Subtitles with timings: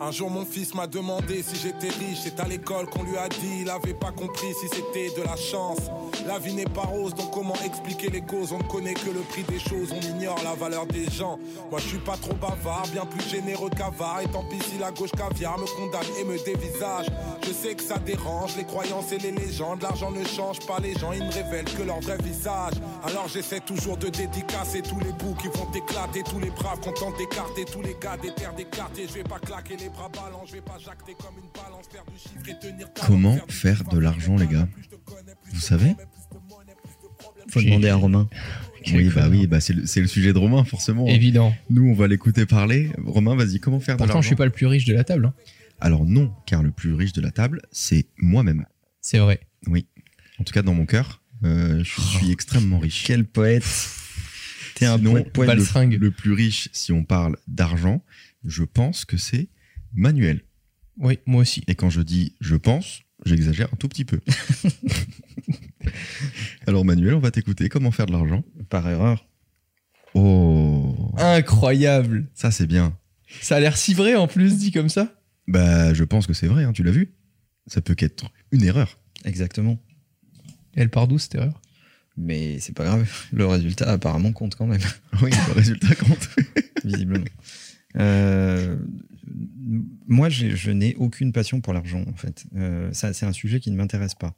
[0.00, 0.10] Un.
[0.12, 3.60] Jour mon fils m'a demandé si j'étais riche, c'est à l'école qu'on lui a dit,
[3.60, 5.90] il avait pas compris si c'était de la chance.
[6.26, 8.52] La vie n'est pas rose, donc comment expliquer les causes?
[8.52, 11.38] On ne connaît que le prix des choses, on ignore la valeur des gens.
[11.70, 14.90] Moi je suis pas trop bavard, bien plus généreux qu'avare, et tant pis si la
[14.92, 17.06] gauche caviar me condamne et me dévisage.
[17.46, 20.94] Je sais que ça dérange, les croyances et les légendes, l'argent ne change pas les
[20.94, 22.74] gens, ils ne révèlent que leur vrai visage.
[23.04, 27.16] Alors j'essaie toujours de dédicacer tous les bouts qui vont éclater, tous les braves contents
[27.16, 29.88] d'écarter, tous les gars des terres des quartiers, je vais pas claquer les
[33.06, 34.68] Comment faire de l'argent, les gars
[35.52, 35.94] Vous savez
[37.48, 38.28] Faut demander à Romain.
[38.94, 41.06] Oui, bah oui, bah c'est le, sujet de Romain, forcément.
[41.06, 41.52] Évident.
[41.68, 42.90] Nous, on va l'écouter parler.
[43.04, 45.04] Romain, vas-y, comment faire de l'argent Pourtant, je suis pas le plus riche de la
[45.04, 45.26] table.
[45.26, 45.34] Hein.
[45.78, 48.64] Alors non, car le plus riche de la table, c'est moi-même.
[49.02, 49.40] C'est vrai.
[49.66, 49.86] Oui.
[50.38, 53.04] En tout cas, dans mon cœur, euh, je suis extrêmement riche.
[53.06, 53.64] Quel poète
[54.74, 55.56] T'es un bon poète.
[55.56, 58.04] Le, le plus riche, si on parle d'argent,
[58.44, 59.48] je pense que c'est
[59.92, 60.42] Manuel.
[60.98, 61.62] Oui, moi aussi.
[61.66, 64.20] Et quand je dis je pense, j'exagère un tout petit peu.
[66.66, 67.68] Alors Manuel, on va t'écouter.
[67.68, 68.44] Comment faire de l'argent?
[68.68, 69.26] Par erreur.
[70.14, 71.12] Oh.
[71.16, 72.28] Incroyable.
[72.34, 72.96] Ça c'est bien.
[73.40, 75.14] Ça a l'air si vrai en plus dit comme ça.
[75.46, 77.14] Bah je pense que c'est vrai, hein, tu l'as vu?
[77.66, 78.98] Ça peut qu'être une erreur.
[79.24, 79.78] Exactement.
[80.74, 81.60] Elle part d'où cette erreur?
[82.18, 83.08] Mais c'est pas grave.
[83.32, 84.80] Le résultat apparemment compte quand même.
[85.22, 86.28] Oui, le résultat compte.
[86.84, 87.24] Visiblement.
[87.96, 88.76] Euh,
[90.06, 92.44] moi, je n'ai aucune passion pour l'argent, en fait.
[92.56, 94.34] Euh, ça, c'est un sujet qui ne m'intéresse pas.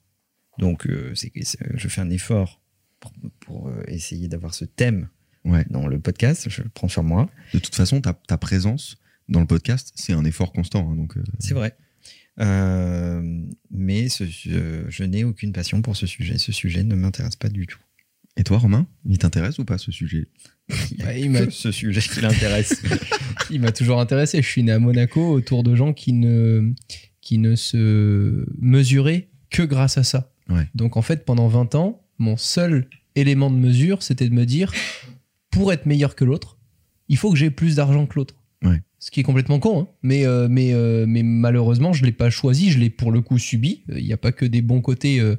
[0.59, 1.33] Donc, euh, c'est,
[1.75, 2.61] je fais un effort
[3.41, 5.09] pour, essayer d'avoir ce thème
[5.71, 6.49] dans le podcast.
[6.51, 7.31] Je le prends sur moi.
[7.55, 10.91] De toute façon, ta, ta présence dans le podcast, c'est un effort constant.
[10.91, 11.75] Hein, donc, C'est vrai.
[12.41, 16.39] Mais je n'ai aucune passion pour ce sujet.
[16.39, 17.81] Ce sujet ne m'intéresse pas du tout.
[18.37, 20.29] Et toi, Romain, il t'intéresse ou pas ce sujet?
[21.17, 22.83] Il m'a ce sujet qui l'intéresse.
[23.51, 24.41] il m'a toujours intéressé.
[24.41, 26.73] Je suis né à Monaco autour de gens qui ne,
[27.21, 30.33] qui ne se mesuraient que grâce à ça.
[30.75, 34.73] Donc en fait, pendant 20 ans, mon seul élément de mesure, c'était de me dire,
[35.51, 36.59] pour être meilleur que l'autre,
[37.09, 38.35] il faut que j'ai plus d'argent que l'autre.
[39.01, 39.89] Ce qui est complètement con, hein.
[40.03, 43.23] mais, euh, mais, euh, mais malheureusement, je ne l'ai pas choisi, je l'ai pour le
[43.23, 43.83] coup subi.
[43.89, 45.19] Il n'y a pas que des bons côtés.
[45.21, 45.37] Euh,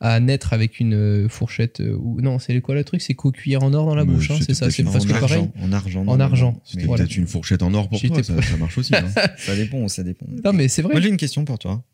[0.00, 3.00] à naître avec une fourchette ou non c'est quoi le truc?
[3.00, 6.04] C'est co-cuillère en or dans la bouche hein, c'est ça c'est presque pareil en argent
[6.04, 9.06] en argent c'était peut-être une fourchette en or pour toi ça, marche aussi hein.
[9.38, 11.84] ça dépend ça dépend non mais c'est vrai moi j'ai une question pour toi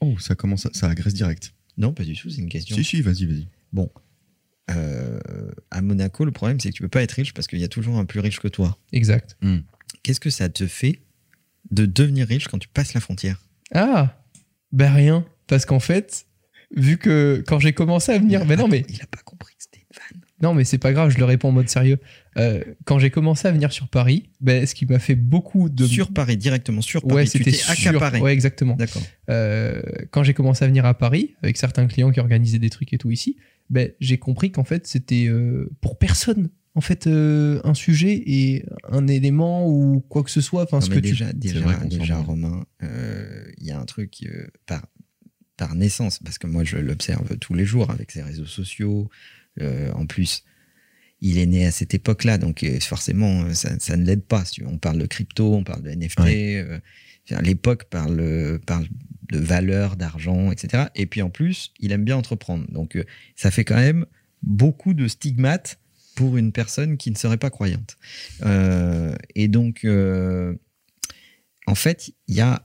[0.00, 3.00] oh ça commence ça agresse direct non pas du tout c'est une question si si
[3.00, 3.88] vas-y vas-y bon
[4.66, 7.68] à Monaco le problème c'est que tu peux pas être riche parce qu'il y a
[7.68, 9.60] toujours un plus riche que toi exact hmm.
[10.02, 11.00] Qu'est-ce que ça te fait
[11.70, 13.42] de devenir riche quand tu passes la frontière?
[13.74, 14.20] Ah
[14.72, 16.26] ben rien parce qu'en fait
[16.74, 18.44] vu que quand j'ai commencé à venir.
[18.44, 18.84] Mais non, mais.
[18.88, 20.24] Il a pas compris que c'était une vanne.
[20.42, 21.98] Non, mais c'est pas grave, je le réponds en mode sérieux.
[22.36, 25.86] Euh, quand j'ai commencé à venir sur Paris, ben, ce qui m'a fait beaucoup de.
[25.86, 27.14] Sur Paris, directement sur Paris.
[27.14, 28.20] Ouais, c'était accaparé.
[28.20, 28.74] Ouais, exactement.
[28.74, 29.02] D'accord.
[29.30, 29.80] Euh,
[30.10, 32.98] quand j'ai commencé à venir à Paris, avec certains clients qui organisaient des trucs et
[32.98, 33.36] tout ici,
[33.70, 36.50] ben, j'ai compris qu'en fait, c'était euh, pour personne.
[36.76, 40.64] En fait, un sujet et un élément ou quoi que ce soit.
[40.64, 41.38] Enfin, ce que déjà, tu...
[41.38, 44.28] déjà, déjà Romain, il y a un truc
[44.66, 44.82] par
[45.56, 49.08] par naissance, parce que moi je l'observe tous les jours avec ses réseaux sociaux.
[49.60, 50.44] Euh, en plus,
[51.20, 54.44] il est né à cette époque-là, donc euh, forcément euh, ça, ne l'aide pas.
[54.66, 56.82] On parle de crypto, on parle de NFT.
[57.42, 58.86] L'époque parle, parle
[59.30, 60.84] de valeur, d'argent, etc.
[60.94, 62.70] Et puis en plus, il aime bien entreprendre.
[62.70, 63.02] Donc
[63.34, 64.04] ça fait quand même
[64.42, 65.78] beaucoup de stigmates
[66.14, 67.96] pour une personne qui ne serait pas croyante.
[69.34, 69.86] et donc
[71.66, 72.62] en fait, il y a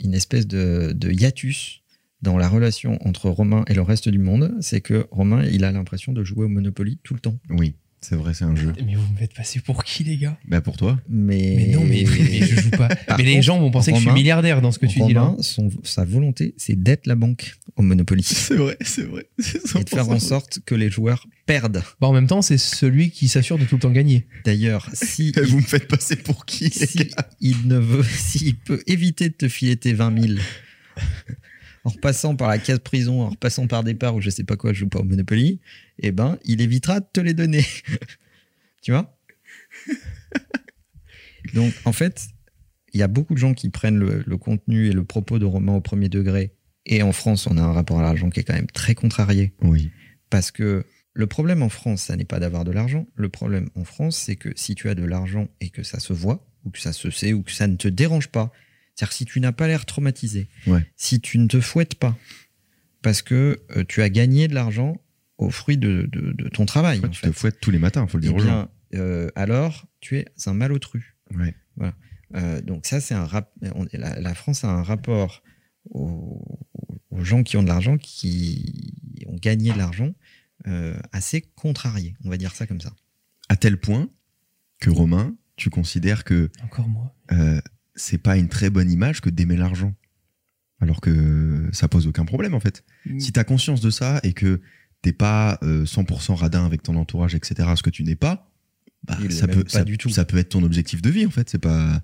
[0.00, 1.82] une espèce de, de, hiatus
[2.22, 5.72] dans la relation entre Romain et le reste du monde, c'est que Romain, il a
[5.72, 7.38] l'impression de jouer au Monopoly tout le temps.
[7.50, 8.72] Oui, c'est vrai, c'est un jeu.
[8.84, 10.38] Mais vous me faites passer pour qui, les gars?
[10.46, 10.98] Bah pour toi.
[11.08, 12.88] Mais, mais non, mais, je joue pas.
[13.16, 15.34] mais les gens vont penser que je suis milliardaire dans ce que tu dis là.
[15.40, 18.22] Son, sa volonté, c'est d'être la banque au Monopoly.
[18.48, 19.28] C'est vrai, c'est vrai.
[19.78, 21.82] Et de faire en sorte que les joueurs perdent.
[22.00, 24.26] Bah en même temps, c'est celui qui s'assure de tout le temps gagner.
[24.44, 29.28] D'ailleurs, si vous me faites passer pour qui si il ne veut, s'il peut éviter
[29.28, 30.38] de te filer tes 20 000
[31.88, 34.74] en repassant par la case prison, en repassant par départ ou je sais pas quoi,
[34.74, 35.58] je joue pas au Monopoly,
[36.00, 37.64] eh ben, il évitera de te les donner.
[38.82, 39.18] tu vois?
[41.54, 42.28] Donc, en fait,
[42.92, 45.76] il y a beaucoup de gens qui prennent le, contenu et le propos de roman
[45.76, 46.52] au premier degré.
[46.84, 49.54] Et en France, on a un rapport à l'argent qui est quand même très contrarié.
[49.62, 49.90] Oui.
[50.28, 50.84] Parce que
[51.14, 53.06] le problème en France, ça n'est pas d'avoir de l'argent.
[53.14, 56.12] Le problème en France, c'est que si tu as de l'argent et que ça se
[56.12, 58.52] voit, ou que ça se sait, ou que ça ne te dérange pas,
[58.98, 60.48] c'est-à-dire si tu n'as pas l'air traumatisé,
[60.96, 62.18] si tu ne te fouettes pas,
[63.00, 65.00] parce que euh, tu as gagné de l'argent
[65.36, 66.10] au fruit de,
[66.52, 67.00] ton travail.
[67.12, 70.18] tu te fouettes tous les matins, il faut le dire eh bien, euh, alors, tu
[70.18, 71.16] es un malotru.
[71.30, 71.94] Voilà.
[72.62, 73.52] donc ça, c'est un rap...
[73.92, 75.44] la, France a un rapport
[75.90, 76.42] aux,
[77.20, 80.12] gens qui ont de l'argent, qui ont gagné de l'argent,
[81.12, 82.92] assez contrarié, on va dire ça comme ça.
[83.48, 84.10] À tel point
[84.80, 87.14] que Romain, tu considères que encore moi,
[87.98, 89.94] c'est pas une très bonne image que d'aimer l'argent
[90.80, 92.84] alors que ça pose aucun problème en fait.
[93.06, 93.20] Mm.
[93.20, 94.60] Si tu as conscience de ça et que
[95.02, 98.50] t'es pas 100% euh, radin avec ton entourage, etc., ce que tu n'es pas,
[99.04, 100.08] bah, ça, peut, ça, du tout.
[100.08, 101.48] ça peut être ton objectif de vie en fait.
[101.50, 102.02] C'est pas,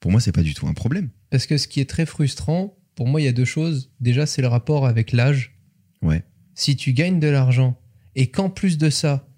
[0.00, 1.10] pour moi, c'est pas du tout un problème.
[1.30, 3.90] Parce que ce qui est très frustrant, pour moi, il y a deux choses.
[4.00, 5.56] Déjà, c'est le rapport avec l'âge.
[6.02, 6.24] Ouais.
[6.54, 7.80] Si tu gagnes de l'argent
[8.14, 9.28] et qu'en plus de ça,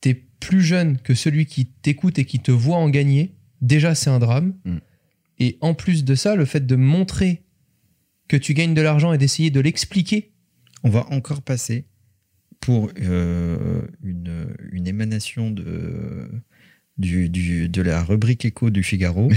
[0.00, 4.10] t'es plus jeune que celui qui t'écoute et qui te voit en gagner, déjà c'est
[4.10, 4.54] un drame.
[4.64, 4.78] Mm.
[5.42, 7.42] Et en plus de ça, le fait de montrer
[8.28, 10.30] que tu gagnes de l'argent et d'essayer de l'expliquer.
[10.84, 11.84] On va encore passer
[12.60, 16.30] pour euh, une, émanation de,
[16.96, 17.28] du,
[17.68, 19.32] de la rubrique écho du Figaro.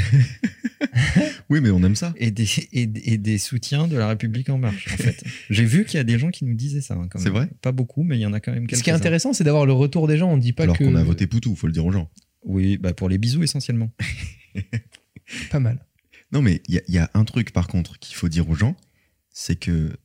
[1.50, 2.14] oui, mais on aime ça.
[2.18, 5.24] Et des, et, des soutiens de la République en marche, en fait.
[5.50, 6.94] J'ai vu qu'il y a des gens qui nous disaient ça.
[6.94, 8.78] Hein, c'est vrai Pas beaucoup, mais il y en a quand même quelques-uns.
[8.78, 10.32] Ce qui est intéressant, c'est d'avoir le retour des gens.
[10.32, 12.12] On dit pas Alors qu'on a voté Poutou, faut le dire aux gens.
[12.44, 13.92] Oui, bah pour les bisous essentiellement.
[15.50, 15.80] pas mal.
[16.36, 18.76] Non, mais il y, a un truc par contre qu'il faut dire aux gens,
[19.30, 19.96] c'est que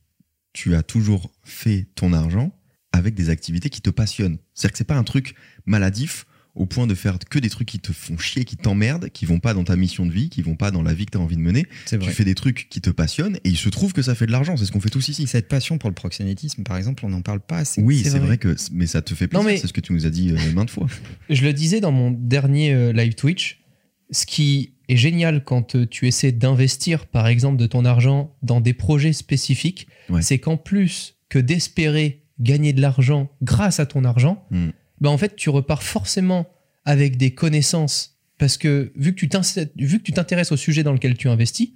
[0.52, 2.56] tu as toujours fait ton argent
[2.92, 4.38] avec des activités qui te passionnent.
[4.54, 5.34] C'est-à-dire que c'est pas un truc
[5.66, 9.26] maladif au point de faire que des trucs qui te font chier, qui t'emmerdent, qui
[9.26, 11.18] vont pas dans ta mission de vie, qui vont pas dans la vie que tu
[11.18, 11.66] as envie de mener.
[11.86, 14.32] Tu fais des trucs qui te passionnent et il se trouve que ça fait de
[14.32, 14.56] l'argent.
[14.56, 15.26] C'est ce qu'on fait tous ici.
[15.26, 17.82] Cette passion pour le proxénétisme, par exemple, on n'en parle pas assez.
[17.82, 18.38] Oui, c'est vrai.
[18.38, 19.58] que, mais ça te fait plaisir.
[19.60, 20.86] C'est ce que tu nous as dit euh, maintes fois.
[21.28, 23.58] Je le disais dans mon dernier euh, live Twitch.
[24.12, 28.60] Ce qui est génial quand euh, tu essaies d'investir, par exemple, de ton argent dans
[28.60, 29.88] des projets spécifiques,
[30.20, 34.44] c'est qu'en plus que d'espérer gagner de l'argent grâce à ton argent,
[35.00, 36.48] bah en fait, tu repars forcément
[36.84, 38.18] avec des connaissances.
[38.38, 39.28] Parce que vu que tu
[40.12, 41.70] t'intéresses au sujet dans lequel tu investis,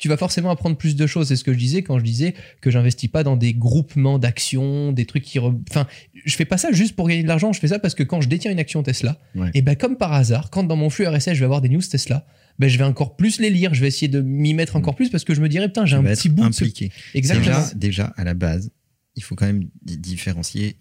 [0.00, 1.28] tu vas forcément apprendre plus de choses.
[1.28, 4.92] C'est ce que je disais quand je disais que j'investis pas dans des groupements d'actions,
[4.92, 5.38] des trucs qui.
[5.38, 5.86] Enfin,
[6.24, 7.52] je fais pas ça juste pour gagner de l'argent.
[7.52, 9.18] Je fais ça parce que quand je détiens une action Tesla,
[9.52, 11.82] et ben comme par hasard, quand dans mon flux RSS je vais avoir des news
[11.82, 12.26] Tesla,
[12.60, 13.72] ben je vais encore plus les lire.
[13.72, 15.96] Je vais essayer de m'y mettre encore plus parce que je me dirais putain j'ai
[15.96, 16.92] un petit bout impliqué.
[17.14, 17.58] Exactement.
[17.58, 18.70] Déjà, déjà à la base,
[19.16, 20.76] il faut quand même différencier,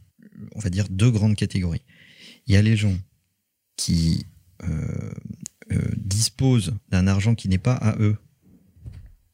[0.55, 1.81] on va dire deux grandes catégories.
[2.47, 2.97] Il y a les gens
[3.77, 4.25] qui
[4.63, 5.11] euh,
[5.71, 8.17] euh, disposent d'un argent qui n'est pas à eux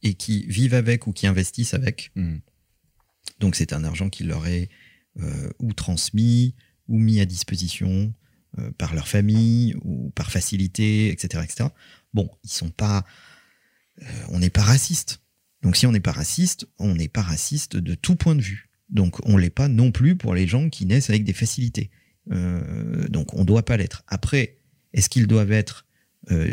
[0.04, 2.12] et qui vivent avec ou qui investissent avec.
[2.14, 2.36] Hmm.
[3.40, 4.68] Donc c'est un argent qui leur est
[5.18, 6.54] euh, ou transmis
[6.86, 8.14] ou mis à disposition
[8.58, 11.44] euh, par leur famille ou par facilité, etc.
[11.44, 11.68] etc.
[12.16, 13.04] Bon, ils sont pas...
[14.02, 15.20] Euh, on n'est pas raciste.
[15.62, 18.68] Donc si on n'est pas raciste, on n'est pas raciste de tout point de vue.
[18.90, 21.90] Donc on l'est pas non plus pour les gens qui naissent avec des facilités.
[22.28, 24.02] donc on ne doit pas l'être.
[24.08, 24.58] Après,
[24.92, 25.86] est-ce qu'ils doivent être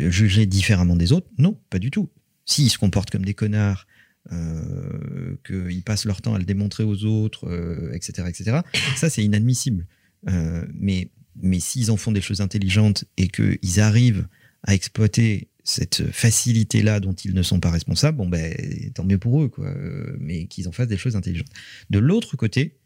[0.08, 1.28] jugés différemment des autres?
[1.38, 2.10] Non, pas du tout.
[2.44, 3.86] S'ils se comportent comme des connards,
[4.32, 7.44] euh, qu'ils passent leur temps à le démontrer aux autres,
[7.92, 8.58] etc., euh, etc.,
[8.96, 9.86] ça c'est inadmissible.
[10.28, 14.26] Euh, mais mais s'ils en font des choses intelligentes et qu'ils arrivent
[14.62, 18.54] à exploiter cette facilité-là dont ils ne sont pas responsables, bon ben
[18.94, 19.74] tant mieux pour eux, quoi.
[20.20, 21.48] Mais qu'ils en fassent des choses intelligentes.
[21.90, 22.78] De l'autre côté,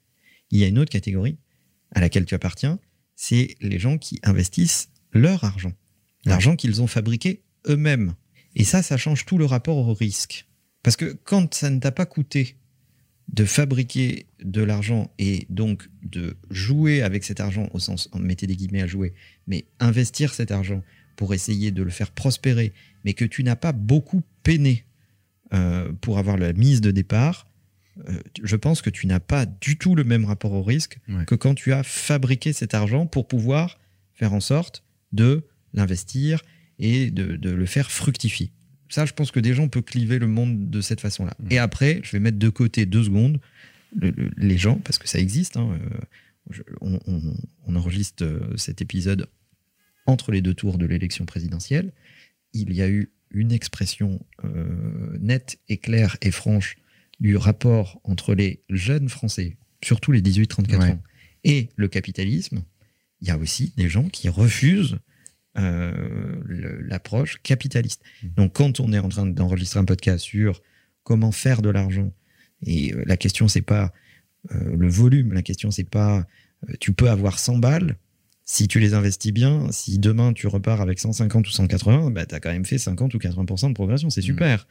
[0.50, 1.36] il y a une autre catégorie
[1.90, 2.78] à laquelle tu appartiens,
[3.16, 5.72] c'est les gens qui investissent leur argent,
[6.24, 8.14] l'argent qu'ils ont fabriqué eux-mêmes.
[8.54, 10.46] Et ça, ça change tout le rapport au risque.
[10.82, 12.56] Parce que quand ça ne t'a pas coûté
[13.32, 18.56] de fabriquer de l'argent et donc de jouer avec cet argent, au sens, mettez des
[18.56, 19.12] guillemets à jouer,
[19.46, 20.82] mais investir cet argent
[21.18, 22.72] pour essayer de le faire prospérer,
[23.04, 24.84] mais que tu n'as pas beaucoup peiné
[25.52, 27.48] euh, pour avoir la mise de départ,
[28.08, 31.34] euh, je pense que tu n'as pas du tout le même rapport au risque que
[31.34, 33.80] quand tu as fabriqué cet argent pour pouvoir
[34.14, 35.42] faire en sorte de
[35.74, 36.40] l'investir
[36.78, 38.52] et de, le faire fructifier.
[38.88, 41.34] Ça, je pense que des gens peuvent cliver le monde de cette façon-là.
[41.40, 41.46] Mmh.
[41.50, 43.40] Et après, je vais mettre de côté deux secondes
[44.36, 45.56] les gens, parce que ça existe.
[45.56, 45.76] Hein,
[46.52, 49.26] euh, on, enregistre euh, cet épisode
[50.08, 51.92] entre les deux tours de l'élection présidentielle.
[52.54, 56.76] Il y a eu une expression euh, nette et claire et franche
[57.20, 61.02] du rapport entre les jeunes Français, surtout les 18-34 ans,
[61.44, 62.64] et le capitalisme.
[63.20, 64.98] Il y a aussi des gens qui refusent
[65.58, 66.40] euh,
[66.80, 68.02] l'approche capitaliste.
[68.22, 68.28] Mmh.
[68.36, 70.62] Donc quand on est en train d'enregistrer un podcast sur
[71.02, 72.12] comment faire de l'argent,
[72.64, 73.92] et euh, la question c'est pas
[74.52, 76.26] euh, le volume, la question c'est pas
[76.80, 77.96] tu peux avoir 100 balles,
[78.50, 82.34] si tu les investis bien, si demain tu repars avec 150 ou 180, bah, tu
[82.34, 84.24] as quand même fait 50 ou 80% de progression, c'est mmh.
[84.24, 84.66] super.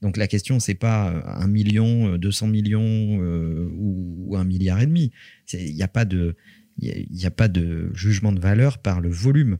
[0.00, 5.10] donc la question, c'est pas un million, 200 millions ou, ou, un milliard et demi.
[5.52, 6.36] Il n'y a pas de
[6.78, 9.58] il n'y a, pas de jugement de valeur par le volume.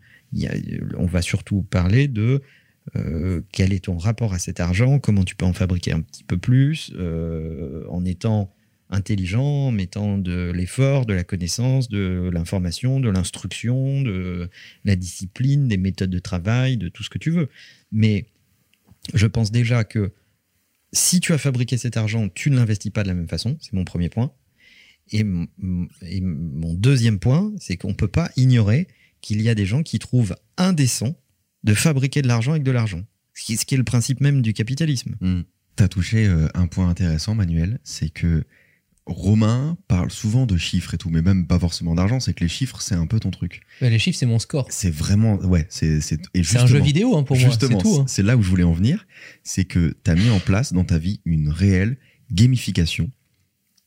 [0.97, 2.41] on va surtout parler de
[2.97, 6.25] euh, quel est ton rapport à cet argent, comment tu peux en fabriquer un petit
[6.25, 8.53] peu plus, euh, en étant
[8.91, 14.51] intelligent, en mettant de l'effort, de la connaissance, de l'information, de l'instruction, de
[14.85, 17.49] la discipline, des méthodes de travail, de tout ce que tu veux.
[17.93, 18.27] Mais
[19.15, 20.13] je pense déjà que
[20.93, 23.73] si tu as fabriqué cet argent, tu ne l'investis pas de la même façon, c'est
[23.73, 24.33] mon premier point.
[25.13, 28.87] Et, mon deuxième point, c'est qu'on ne peut pas ignorer
[29.21, 31.17] qu'il y a des gens qui trouvent indécent
[31.65, 33.03] de fabriquer de l'argent avec de l'argent.
[33.35, 35.17] Ce qui est le principe même du capitalisme.
[35.21, 35.43] Hmm.
[35.77, 38.45] Tu as touché euh, un point intéressant, Manuel, c'est que
[39.07, 42.49] Romain parle souvent de chiffres et tout, mais même pas forcément d'argent, c'est que les
[42.49, 43.63] chiffres, c'est un peu ton truc.
[43.81, 44.67] les chiffres, c'est mon score.
[44.71, 45.37] C'est vraiment.
[45.37, 46.01] Ouais, c'est.
[46.01, 46.21] C'est
[46.57, 47.49] un jeu vidéo hein, pour moi.
[47.49, 48.05] Justement, hein.
[48.07, 49.07] c'est là où je voulais en venir.
[49.43, 51.97] C'est que tu as mis en place dans ta vie une réelle
[52.31, 53.11] gamification.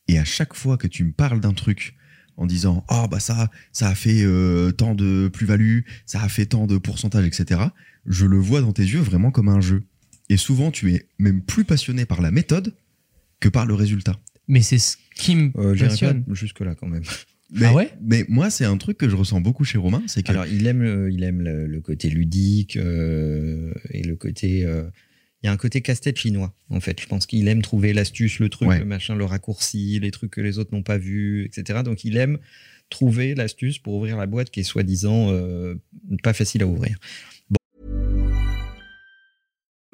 [0.08, 1.96] Et à chaque fois que tu me parles d'un truc
[2.36, 6.46] en disant Ah, bah ça, ça a fait euh, tant de plus-value, ça a fait
[6.46, 7.60] tant de pourcentage, etc.,
[8.06, 9.84] je le vois dans tes yeux vraiment comme un jeu.
[10.28, 12.74] Et souvent, tu es même plus passionné par la méthode
[13.40, 14.16] que par le résultat.
[14.48, 16.24] Mais c'est ce qui me euh, passionne.
[16.32, 17.02] Jusque-là, quand même.
[17.50, 17.90] Mais, ah ouais?
[18.02, 20.02] mais moi, c'est un truc que je ressens beaucoup chez Romain.
[20.06, 20.30] c'est que...
[20.30, 24.64] Alors, il aime, le, il aime le, côté ludique euh, et le côté.
[24.64, 24.84] Euh,
[25.42, 26.98] il y a un côté casse-tête chinois, en fait.
[27.00, 30.40] Je pense qu'il aime trouver l'astuce, le truc, le machin, le raccourci, les trucs que
[30.40, 31.80] les autres n'ont pas vus, etc.
[31.84, 32.38] Donc, il aime
[32.88, 35.30] trouver l'astuce pour ouvrir la boîte qui est soi-disant
[36.22, 36.98] pas facile à ouvrir.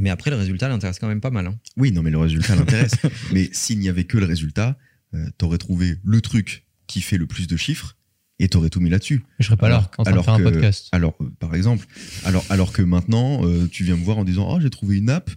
[0.00, 1.46] Mais après, le résultat l'intéresse quand même pas mal.
[1.46, 1.58] Hein.
[1.76, 2.94] Oui, non, mais le résultat l'intéresse.
[3.32, 4.78] mais s'il n'y avait que le résultat,
[5.14, 7.98] euh, t'aurais trouvé le truc qui fait le plus de chiffres
[8.38, 9.22] et t'aurais tout mis là-dessus.
[9.38, 10.88] Je serais pas là en train de faire un podcast.
[10.92, 11.86] Alors, euh, par exemple,
[12.24, 15.10] alors, alors que maintenant, euh, tu viens me voir en disant Oh, j'ai trouvé une
[15.10, 15.30] app.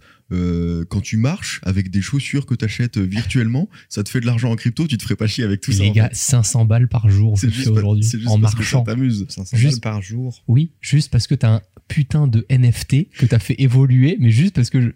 [0.88, 4.50] Quand tu marches avec des chaussures que tu achètes virtuellement, ça te fait de l'argent
[4.50, 5.82] en crypto, tu te ferais pas chier avec tout ça.
[5.82, 8.82] Les gars, 500 balles par jour, c'est aujourd'hui en marchant.
[8.82, 9.26] t'amuses.
[9.28, 10.42] 500 juste, balles par jour.
[10.48, 14.30] Oui, juste parce que tu as un putain de NFT que t'as fait évoluer, mais
[14.30, 14.94] juste parce que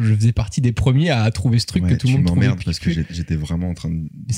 [0.00, 2.78] je, faisais partie des premiers à trouver ce truc que tout le monde m'emmerde parce
[2.78, 3.90] que j'étais vraiment en train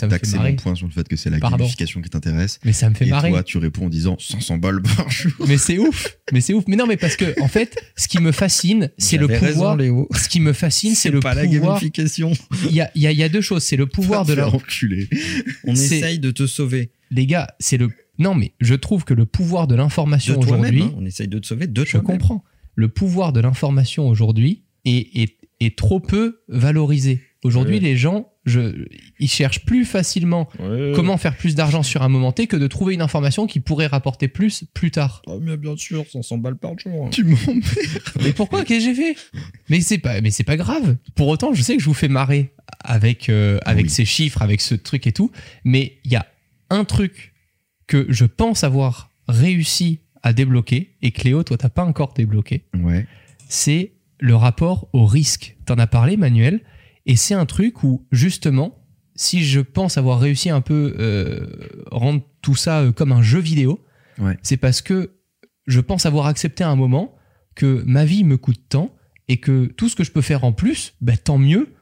[0.03, 2.59] d'axer mon point sur le fait que c'est la gamification qui t'intéresse.
[2.65, 3.31] Mais ça me fait et marrer.
[3.31, 5.33] toi, tu réponds en disant 500 balles par jour.
[5.47, 6.17] Mais c'est ouf.
[6.33, 6.65] Mais c'est ouf.
[6.69, 9.77] Mais non, mais parce que en fait, ce qui me fascine, c'est le pouvoir.
[9.79, 11.47] ce qui me fascine, c'est le pas pouvoir.
[11.47, 12.33] la gamification.
[12.67, 13.63] Il y a, y, y a, deux choses.
[13.63, 14.51] C'est le pouvoir de la.
[15.65, 16.91] On essaye de te sauver.
[17.11, 20.83] Les gars, c'est le non, mais je trouve que le pouvoir de l'information aujourd'hui.
[20.83, 22.45] Hein, on essaye de te sauver de Je comprends.
[22.75, 27.23] Le pouvoir de l'information aujourd'hui est, est, trop peu valorisé.
[27.43, 28.85] Aujourd'hui, les gens, je,
[29.19, 30.49] ils cherchent plus facilement
[30.95, 33.87] comment faire plus d'argent sur un moment T que de trouver une information qui pourrait
[33.87, 35.23] rapporter plus plus tard.
[35.27, 37.09] Ah, mais bien sûr, 500 balles par jour.
[37.11, 37.65] Tu m'emmerdes.
[38.23, 38.65] Mais pourquoi?
[38.65, 39.17] Qu'est-ce que j'ai fait?
[39.69, 40.97] Mais c'est pas, mais c'est pas grave.
[41.15, 42.53] Pour autant, je sais que je vous fais marrer
[42.85, 45.31] avec euh, avec ces chiffres, avec ce truc et tout.
[45.65, 46.27] Mais il y a
[46.69, 47.33] un truc
[47.87, 53.07] que je pense avoir réussi à débloquer, et Cléo, toi, t'as pas encore débloqué, ouais.
[53.49, 55.57] c'est le rapport au risque.
[55.67, 56.61] T'en as parlé, Manuel,
[57.07, 61.47] et c'est un truc où, justement, si je pense avoir réussi un peu euh,
[61.91, 63.85] rendre tout ça euh, comme un jeu vidéo,
[64.43, 65.15] c'est parce que
[65.67, 67.17] je pense avoir accepté à un moment
[67.55, 68.95] que ma vie me coûte tant
[69.29, 71.73] et que tout ce que je peux faire en plus, bah, tant mieux.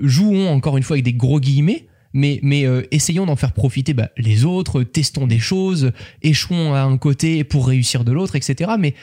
[0.00, 3.94] Jouons encore une fois avec des gros guillemets mais, mais euh, essayons d'en faire profiter
[3.94, 5.92] bah, les autres, testons des choses,
[6.22, 8.72] échouons à un côté pour réussir de l'autre, etc.
[8.78, 8.94] Mais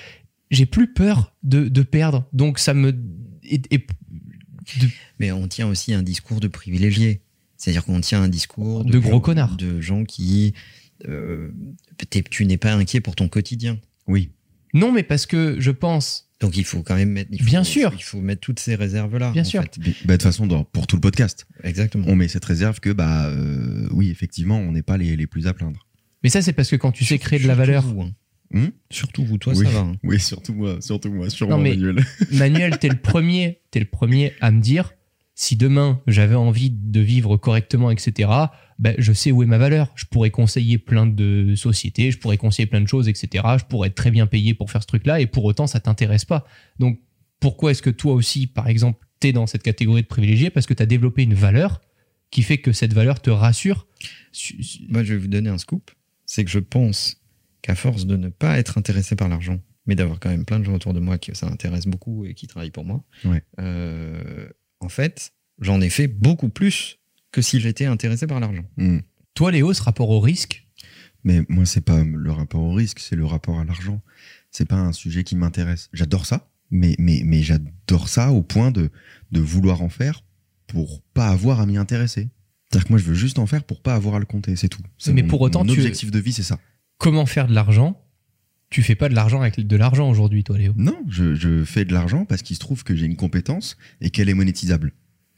[0.51, 2.25] j'ai plus peur de, de, perdre.
[2.34, 2.94] Donc ça me.
[5.19, 7.21] Mais on tient aussi un discours de privilégiés.
[7.57, 9.57] C'est-à-dire qu'on tient un discours de, gros connards.
[9.57, 10.53] De gens qui.
[11.07, 11.51] Euh,
[12.29, 13.79] tu n'es pas inquiet pour ton quotidien.
[14.07, 14.31] Oui.
[14.74, 17.31] Non, mais parce que je pense donc il faut quand même mettre.
[17.31, 17.91] Bien sûr.
[17.95, 19.31] Il faut mettre toutes ces réserves là.
[19.31, 19.62] Bien sûr.
[19.62, 21.47] Bah, de toute façon, pour tout le podcast.
[21.63, 22.05] Exactement.
[22.07, 25.47] On met cette réserve que bah euh, oui, effectivement, on n'est pas les, les, plus
[25.47, 25.88] à plaindre.
[26.24, 27.83] Mais ça, c'est parce que quand tu sais créer de la valeur.
[27.83, 28.12] Vous, hein.
[28.51, 29.66] Hmm surtout vous, toi, oui.
[29.66, 29.80] ça va.
[29.80, 29.96] Hein.
[30.04, 32.04] Oui, surtout moi, surtout moi, sûrement Manuel.
[32.32, 34.94] Manuel, t'es le premier, es le premier à me dire
[35.36, 38.30] si demain j'avais envie de vivre correctement, etc.
[38.80, 39.92] Ben, je sais où est ma valeur.
[39.96, 43.44] Je pourrais conseiller plein de sociétés, je pourrais conseiller plein de choses, etc.
[43.60, 46.25] Je pourrais être très bien payé pour faire ce truc-là, et pour autant, ça t'intéresse
[46.25, 46.46] pas.
[46.80, 47.00] Donc,
[47.39, 50.66] pourquoi est-ce que toi aussi, par exemple, tu es dans cette catégorie de privilégié Parce
[50.66, 51.82] que tu as développé une valeur
[52.32, 53.88] qui fait que cette valeur te rassure.
[54.89, 55.92] Moi, je vais vous donner un scoop.
[56.25, 57.22] c'est que je pense
[57.62, 60.64] qu'à force de ne pas être intéressé par l'argent, mais d'avoir quand même plein de
[60.66, 63.04] gens autour de moi qui ça intéresse beaucoup et qui travaillent pour moi,
[63.60, 64.50] euh,
[64.80, 67.00] en fait, j'en ai fait beaucoup plus
[67.32, 68.66] que si j'étais intéressé par l'argent.
[68.78, 69.00] Hmm.
[69.34, 70.66] Toi, Léo, ce rapport au risque?
[71.24, 74.02] Mais moi, c'est pas le rapport au risque, c'est le rapport à l'argent.
[74.52, 75.90] C'est pas un sujet qui m'intéresse.
[75.94, 78.90] J'adore ça, mais, mais, mais j'adore ça au point de,
[79.32, 80.24] de vouloir en faire
[80.68, 82.30] pour pas avoir à m'y intéresser.
[82.70, 84.70] C'est-à-dire que moi, je veux juste en faire pour pas avoir à le compter, c'est
[84.70, 84.82] tout.
[85.14, 86.60] Mais pour autant, mon tu- objectif de vie, c'est ça.
[86.98, 88.01] Comment faire de l'argent?
[88.70, 90.74] Tu fais pas de l'argent avec de l'argent aujourd'hui, toi, Léo.
[90.75, 94.10] Non, je, je fais de l'argent parce qu'il se trouve que j'ai une compétence et
[94.10, 94.92] qu'elle est monétisable.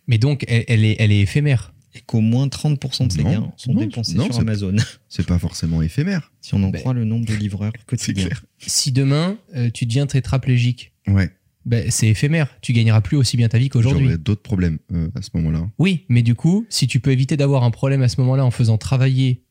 [0.08, 1.74] Mais donc, elle, elle est, elle est éphémère.
[1.96, 4.76] Et qu'au moins 30% de ces Non, gains sont non, dépensés non, sur c'est- Amazon.
[5.10, 6.32] C'est pas forcément éphémère.
[6.42, 8.26] si on en Ben, croit le nombre de livreurs quotidiens.
[8.28, 8.44] clair.
[8.60, 11.30] Si demain, euh, tu deviens tétraplégique, Ouais.
[11.66, 12.48] ben, c'est éphémère.
[12.62, 14.06] Tu gagneras plus aussi bien ta vie qu'aujourd'hui.
[14.06, 15.68] J'aurais d'autres problèmes euh, à ce moment-là.
[15.80, 18.52] Oui, mais du coup, si tu peux éviter d'avoir un problème à ce moment-là en
[18.52, 19.44] faisant travailler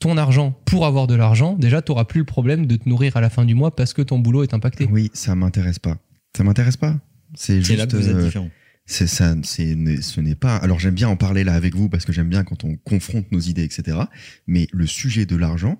[0.00, 3.16] ton argent pour avoir de l'argent, déjà, tu n'auras plus le problème de te nourrir
[3.16, 4.88] à la fin du mois parce que ton boulot est impacté.
[4.90, 5.98] Oui, ça m'intéresse pas.
[6.36, 6.96] Ça m'intéresse pas.
[7.34, 7.78] C'est C'est juste.
[7.78, 8.50] là que vous êtes euh, différents.
[8.86, 10.56] c'est ça, c'est, ce n'est pas.
[10.56, 13.30] Alors j'aime bien en parler là avec vous parce que j'aime bien quand on confronte
[13.32, 13.98] nos idées, etc.
[14.46, 15.78] Mais le sujet de l'argent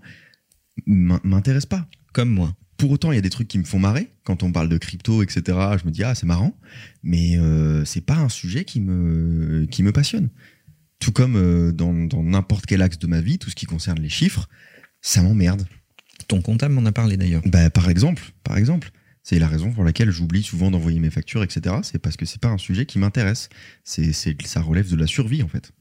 [0.86, 1.86] m'in- m'intéresse pas.
[2.12, 2.54] Comme moi.
[2.76, 4.78] Pour autant, il y a des trucs qui me font marrer quand on parle de
[4.78, 5.42] crypto, etc.
[5.80, 6.56] Je me dis ah c'est marrant,
[7.04, 10.28] mais euh, c'est pas un sujet qui me qui me passionne.
[11.04, 14.08] Tout comme euh, dans n'importe quel axe de ma vie, tout ce qui concerne les
[14.08, 14.48] chiffres,
[15.02, 15.66] ça m'emmerde.
[16.28, 17.42] Ton comptable m'en a parlé d'ailleurs.
[17.44, 18.90] Bah, par exemple, par exemple,
[19.22, 21.76] c'est la raison pour laquelle j'oublie souvent d'envoyer mes factures, etc.
[21.82, 23.50] C'est parce que c'est pas un sujet qui m'intéresse.
[23.84, 25.72] C'est, c'est, ça relève de la survie, en fait.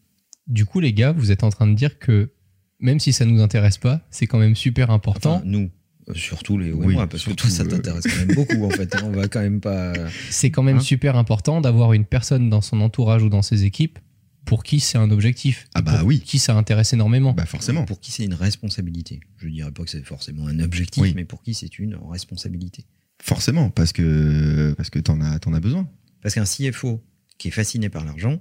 [0.47, 2.33] Du coup, les gars, vous êtes en train de dire que
[2.81, 5.35] même si ça nous intéresse pas, c'est quand même super important.
[5.35, 5.71] Enfin, nous.
[6.09, 8.65] Euh, Surtout les Oui, moi, parce que surtout, toi, ça euh, t'intéresse quand même beaucoup,
[8.65, 8.93] en fait.
[8.93, 9.03] hein.
[9.05, 9.93] On va quand même pas.
[10.29, 13.63] c'est quand même Hein super important d'avoir une personne dans son entourage ou dans ses
[13.63, 13.99] équipes
[14.45, 15.67] pour qui c'est un objectif.
[15.73, 16.19] Ah bah pour oui.
[16.21, 17.33] Qui ça intéresse énormément.
[17.33, 17.85] Bah, forcément.
[17.85, 19.19] Pour qui c'est une responsabilité.
[19.37, 21.13] Je dirais pas que c'est forcément un objectif, Oui.
[21.15, 22.85] mais pour qui c'est une responsabilité.
[23.21, 25.89] Forcément, parce que, parce que t'en as, t'en as besoin.
[26.21, 27.01] Parce qu'un CFO
[27.37, 28.39] qui est fasciné par l'argent,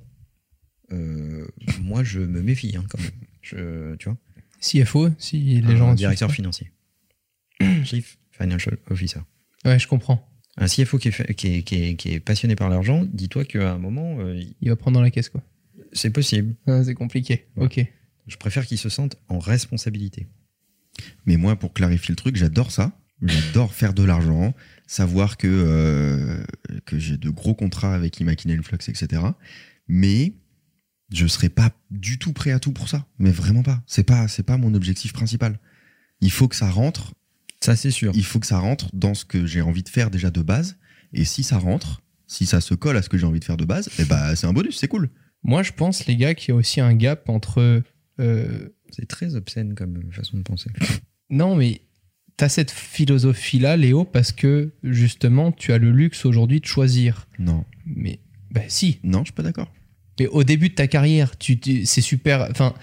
[0.93, 1.47] euh,
[1.81, 3.11] moi, je me méfie hein, quand même.
[3.41, 4.19] Je, tu vois
[4.61, 5.95] CFO, si les un gens.
[5.95, 6.71] directeur financier.
[7.85, 9.21] Chief Financial Officer.
[9.65, 10.29] Ouais, je comprends.
[10.57, 13.45] Un CFO qui est, fa- qui est, qui est- qui est passionné par l'argent, dis-toi
[13.45, 15.43] qu'à un moment, euh, Il va prendre dans la caisse, quoi.
[15.93, 16.55] C'est possible.
[16.67, 17.47] Ah, c'est compliqué.
[17.57, 17.65] Ouais.
[17.65, 17.87] Ok.
[18.27, 20.27] Je préfère qu'il se sente en responsabilité.
[21.27, 22.99] Mais moi, pour clarifier le truc, j'adore ça.
[23.23, 24.53] J'adore faire de l'argent,
[24.87, 26.43] savoir que, euh,
[26.87, 29.23] que j'ai de gros contrats avec Imaginary Flux, etc.
[29.87, 30.35] Mais
[31.13, 33.07] je serais pas du tout prêt à tout pour ça.
[33.19, 33.83] Mais vraiment pas.
[33.87, 35.61] C'est pas, c'est pas mon objectif principal.
[36.21, 37.15] Il faut que ça rentre
[37.61, 38.13] Ça, c'est sûr.
[38.15, 40.77] il faut que ça rentre dans ce que j'ai envie de faire déjà de base.
[41.13, 43.57] Et si ça rentre, si ça se colle à ce que j'ai envie de faire
[43.57, 45.11] de base, eh bah, c'est un bonus, c'est cool.
[45.45, 47.83] Moi, je pense, les gars, qu'il y a aussi un gap entre.
[48.21, 50.71] euh, C'est très obscène comme façon de penser.
[51.31, 51.81] Non, mais
[52.37, 57.27] t'as cette philosophie-là, Léo, parce que justement, tu as le luxe aujourd'hui de choisir.
[57.39, 58.99] Non, Mais, bah, si.
[59.03, 59.71] non, je suis pas d'accord.
[60.21, 62.47] Mais au début de ta carrière, tu, tu- c'est super.
[62.51, 62.75] Enfin,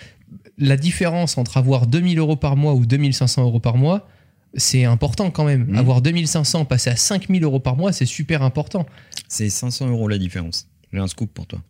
[0.58, 4.08] la différence entre avoir 2000 euros par mois ou 2500 euros par mois,
[4.56, 5.66] c'est important quand même.
[5.68, 5.76] Mhm.
[5.78, 8.86] Avoir 2500, passer à 5000 euros par mois, c'est super important.
[9.28, 10.68] C'est 500 euros la différence.
[10.92, 11.62] J'ai un scoop pour toi.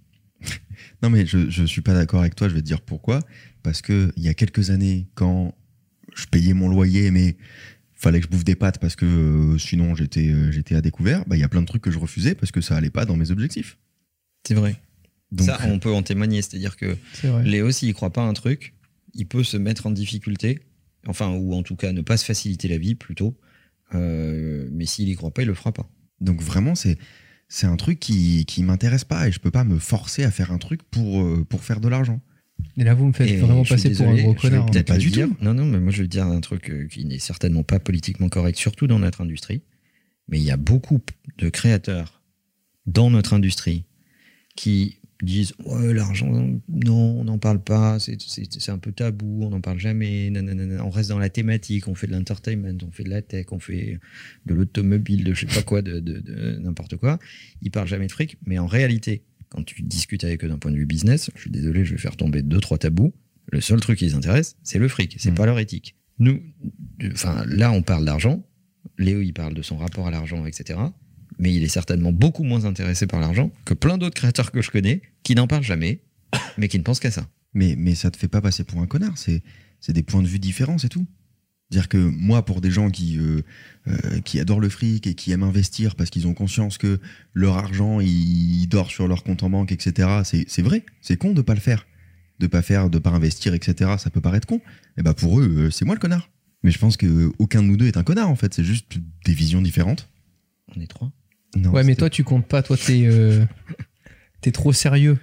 [1.02, 3.22] Non, mais je, je suis pas d'accord avec toi, je vais te dire pourquoi.
[3.64, 5.56] Parce que il y a quelques années, quand
[6.16, 7.38] je payais mon loyer, mais
[7.94, 11.26] fallait que je bouffe des pâtes parce que euh, sinon j'étais euh, j'étais à découvert,
[11.26, 13.06] bah, il y a plein de trucs que je refusais parce que ça allait pas
[13.06, 13.78] dans mes objectifs.
[14.48, 14.76] C'est vrai.
[15.32, 16.42] Donc, Ça, on peut en témoigner.
[16.42, 17.44] C'est-à-dire que C'est vrai.
[17.44, 18.74] Léo, s'il croit pas à un truc,
[19.14, 20.62] il peut se mettre en difficulté.
[21.08, 23.38] Enfin, ou en tout cas, ne pas se faciliter la vie plutôt.
[23.94, 25.90] Euh, mais s'il y croit pas, il le fera pas.
[26.20, 26.98] donc vraiment, c'est
[27.50, 30.52] c'est un truc qui, qui m'intéresse pas et je peux pas me forcer à faire
[30.52, 32.22] un truc pour, euh, pour faire de l'argent.
[32.78, 34.64] Et là, vous me faites Et vraiment passer pour un gros je vais connard.
[34.64, 34.70] hein.
[34.72, 35.28] peut-être Pas du dire.
[35.28, 35.36] tout.
[35.42, 38.30] Non, non, mais moi je vais dire un truc euh, qui n'est certainement pas politiquement
[38.30, 39.62] correct, surtout dans notre industrie.
[40.28, 41.00] Mais il y a beaucoup
[41.38, 42.22] de créateurs
[42.86, 43.86] dans notre industrie
[44.56, 46.30] qui disent ouais, l'argent,
[46.70, 50.84] non, on n'en parle pas, c'est- un peu tabou, on n'en parle jamais, nanana.
[50.86, 53.60] on reste dans la thématique, on fait de l'entertainment, on fait de la tech, on
[53.60, 54.00] fait
[54.46, 57.20] de l'automobile, de je sais pas quoi, de, de- de n'importe quoi.
[57.62, 60.72] Ils parlent jamais de fric, mais en réalité, quand tu discutes avec eux d'un point
[60.72, 63.14] de vue business, je suis désolé, je vais faire tomber deux, trois tabous.
[63.52, 65.36] Le seul truc qui les intéresse, c'est le fric, c'est Mm.
[65.36, 65.96] pas leur éthique.
[66.20, 66.40] Nous,
[67.14, 68.46] enfin, là, on parle d'argent.
[68.98, 70.80] Léo, il parle de son rapport à l'argent, etc.
[71.40, 74.70] Mais il est certainement beaucoup moins intéressé par l'argent que plein d'autres créateurs que je
[74.70, 76.02] connais qui n'en parlent jamais,
[76.58, 77.28] mais qui ne pensent qu'à ça.
[77.54, 79.42] Mais, mais ça te fait pas passer pour un connard, c'est
[79.80, 81.06] c'est des points de vue différents, c'est tout.
[81.72, 83.42] Dire que moi, pour des gens qui, euh,
[83.88, 87.00] euh, qui adorent le fric et qui aiment investir parce qu'ils ont conscience que
[87.34, 91.34] leur argent, il dort sur leur compte en banque, etc., c'est c'est vrai, c'est con
[91.34, 91.86] de pas le faire.
[92.40, 93.96] de pas faire, de pas investir, etc.
[93.98, 94.58] Ça peut paraître con.
[94.58, 96.30] Et eh bah pour eux, euh, c'est moi le connard.
[96.64, 98.54] Mais je pense que aucun de nous deux est un connard en fait.
[98.54, 100.10] C'est juste des visions différentes.
[100.76, 101.12] On est trois.
[101.56, 102.62] Non, ouais, mais toi tu comptes pas.
[102.62, 103.46] Toi t'es euh,
[104.42, 105.18] t'es trop sérieux.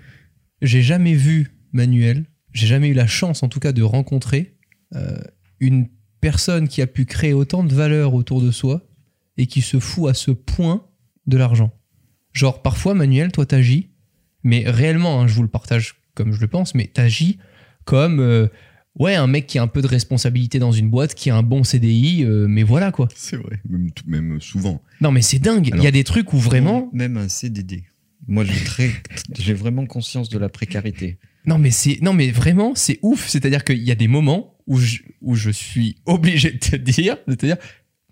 [0.62, 2.25] J'ai jamais vu Manuel.
[2.53, 4.57] J'ai jamais eu la chance, en tout cas, de rencontrer
[4.95, 5.21] euh,
[5.61, 5.89] une
[6.21, 8.89] personne qui a pu créer autant de valeur autour de soi
[9.37, 10.87] et qui se fout à ce point
[11.27, 11.71] de l'argent.
[12.33, 13.91] Genre, parfois, Manuel, toi, t'agis,
[14.43, 17.39] mais réellement, hein, je vous le partage comme je le pense, mais t'agis
[17.85, 18.49] comme euh,
[18.99, 21.43] ouais un mec qui a un peu de responsabilité dans une boîte, qui a un
[21.43, 23.09] bon CDI, euh, mais voilà quoi.
[23.15, 24.83] C'est vrai, même, même, souvent.
[25.01, 25.71] Non mais c'est dingue.
[25.75, 26.91] Il y a des trucs où vraiment.
[26.93, 27.85] Même un CDD.
[28.27, 28.45] Moi
[29.39, 31.19] j'ai vraiment conscience de la précarité.
[31.47, 33.29] Non mais c'est non mais vraiment c'est ouf.
[33.29, 37.17] C'est-à-dire qu'il y a des moments où je, où je suis obligé de te dire,
[37.29, 37.57] de te dire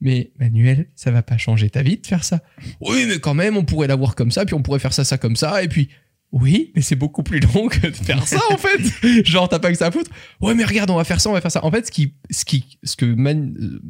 [0.01, 2.43] mais Manuel, ça va pas changer ta vie de faire ça.
[2.81, 5.17] Oui, mais quand même, on pourrait l'avoir comme ça, puis on pourrait faire ça, ça
[5.17, 5.89] comme ça, et puis
[6.35, 9.25] oui, mais c'est beaucoup plus long que de faire ça en fait.
[9.25, 10.11] Genre t'as pas que ça à foutre.
[10.41, 11.65] Ouais, mais regarde, on va faire ça, on va faire ça.
[11.65, 13.15] En fait, ce qui, ce qui, ce que,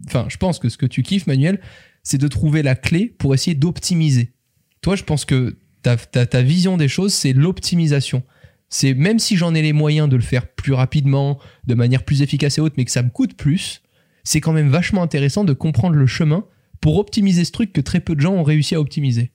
[0.07, 1.59] enfin, je pense que ce que tu kiffes, Manuel,
[2.02, 4.35] c'est de trouver la clé pour essayer d'optimiser.
[4.83, 8.22] Toi, je pense que ta, ta, vision des choses, c'est l'optimisation.
[8.68, 12.20] C'est même si j'en ai les moyens de le faire plus rapidement, de manière plus
[12.20, 13.80] efficace et haute, mais que ça me coûte plus,
[14.22, 16.44] c'est quand même vachement intéressant de comprendre le chemin
[16.83, 19.33] pour optimiser ce truc que très peu de gens ont réussi à optimiser.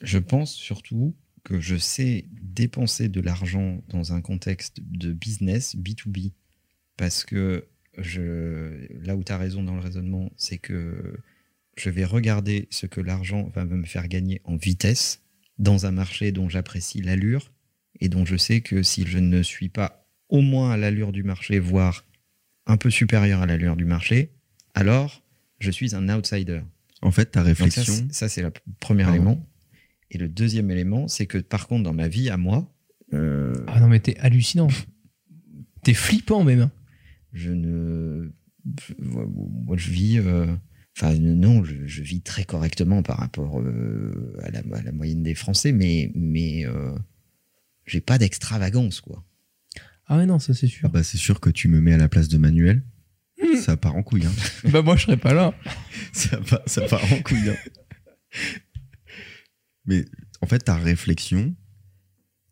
[0.00, 2.26] Je pense surtout que je sais
[2.58, 6.32] dépenser de l'argent dans un contexte de business B2B
[6.96, 11.20] parce que je, là où tu as raison dans le raisonnement, c'est que
[11.76, 15.22] je vais regarder ce que l'argent va me faire gagner en vitesse
[15.58, 17.52] dans un marché dont j'apprécie l'allure
[18.00, 21.22] et dont je sais que si je ne suis pas au moins à l'allure du
[21.22, 22.04] marché, voire
[22.66, 24.32] un peu supérieur à l'allure du marché,
[24.74, 25.22] alors
[25.60, 26.62] je suis un outsider.
[27.02, 28.08] En fait, ta réflexion.
[28.10, 29.46] ça, c'est le premier élément.
[30.10, 32.72] Et le deuxième élément, c'est que par contre, dans ma vie à moi.
[33.12, 34.68] Euh, ah non, mais t'es hallucinant.
[35.82, 36.60] t'es flippant même.
[36.60, 36.70] Hein.
[37.32, 38.30] Je ne.
[38.98, 40.18] Moi, je vis.
[40.18, 40.46] Euh,
[40.96, 46.10] enfin, non, je, vis très correctement par rapport euh, à, la, moyenne des Français, mais,
[46.14, 46.64] mais
[47.86, 49.24] j'ai pas d'extravagance, quoi.
[50.06, 50.82] Ah ouais, non, ça c'est sûr.
[50.84, 52.82] Ah bah, c'est sûr que tu me mets à la place de Manuel.
[53.62, 54.24] ça part en couille.
[54.24, 54.32] Hein.
[54.70, 55.54] bah, moi, je serais pas là.
[56.12, 57.50] ça, part, ça part en couille.
[57.50, 57.56] Hein.
[59.88, 60.04] Mais
[60.42, 61.56] en fait, ta réflexion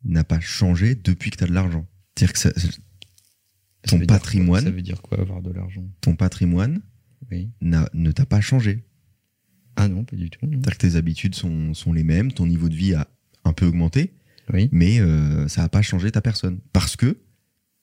[0.04, 1.86] n'a pas changé depuis que tu as de l'argent.
[2.16, 2.76] C'est-à-dire que
[3.86, 4.64] ton patrimoine.
[4.64, 5.84] Ça veut dire quoi avoir de l'argent?
[6.00, 6.80] Ton patrimoine
[7.62, 8.84] ne t'a pas changé.
[9.76, 10.40] Ah non, pas du tout.
[10.42, 13.06] C'est-à-dire que tes habitudes sont, sont, les mêmes, ton niveau de vie a
[13.44, 14.14] un peu augmenté,
[14.52, 14.70] oui.
[14.72, 16.60] mais euh, ça n'a pas changé ta personne.
[16.72, 17.18] Parce que,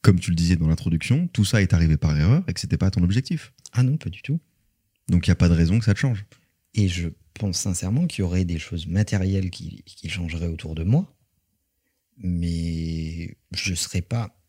[0.02, 2.78] comme tu le disais dans l'introduction, tout ça est arrivé par erreur et que c'était
[2.78, 3.54] pas ton objectif.
[3.72, 4.40] Ah non, pas du tout.
[5.08, 6.26] Donc il n'y a pas de raison que ça te change.
[6.74, 11.16] Et je pense sincèrement qu'il y aurait des choses matérielles qui, changeraient autour de moi,
[12.18, 14.40] mais je ne serais pas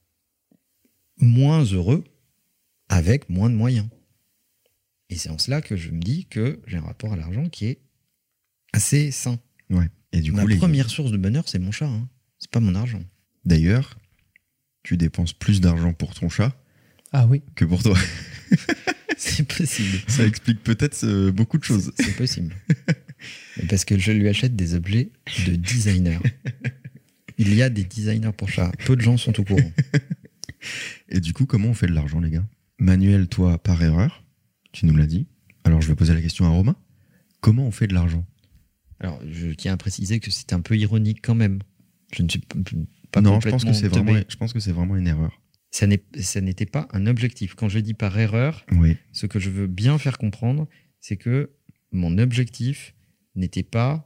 [1.18, 2.04] moins heureux
[2.88, 3.88] avec moins de moyens.
[5.10, 7.66] Et c'est en cela que je me dis que j'ai un rapport à l'argent qui
[7.66, 7.80] est
[8.72, 9.38] assez sain.
[9.70, 9.88] Ouais.
[10.12, 11.86] Et du Ma première source de bonheur, c'est mon chat.
[11.86, 12.08] Hein.
[12.38, 13.02] C'est pas mon argent.
[13.44, 13.98] D'ailleurs,
[14.82, 16.56] tu dépenses plus d'argent pour ton chat
[17.12, 17.42] ah oui.
[17.54, 17.96] que pour toi.
[19.18, 19.98] C'est possible.
[20.08, 21.92] Ça explique peut-être euh, beaucoup de choses.
[21.96, 22.54] C'est possible.
[23.68, 25.10] Parce que je lui achète des objets
[25.46, 26.20] de designer.
[27.38, 28.70] Il y a des designers pour chat.
[28.84, 29.72] Peu de gens sont au courant.
[31.08, 32.44] Et du coup, comment on fait de l'argent, les gars?
[32.78, 34.24] Manuel, toi, par erreur,
[34.72, 35.26] tu nous l'as dit.
[35.64, 36.76] Alors, je vais poser la question à Romain.
[37.40, 38.24] Comment on fait de l'argent?
[39.00, 41.60] Alors, je tiens à préciser que c'est un peu ironique quand même.
[42.12, 42.40] Je ne suis
[43.10, 45.40] pas non, je pense que c'est vraiment, je pense que c'est vraiment une erreur
[45.74, 47.54] ça n'était pas un objectif.
[47.54, 48.64] Quand je dis par erreur,
[49.12, 50.68] ce que je veux bien faire comprendre,
[51.00, 51.50] c'est que
[51.90, 52.94] mon objectif
[53.34, 54.04] n'était pas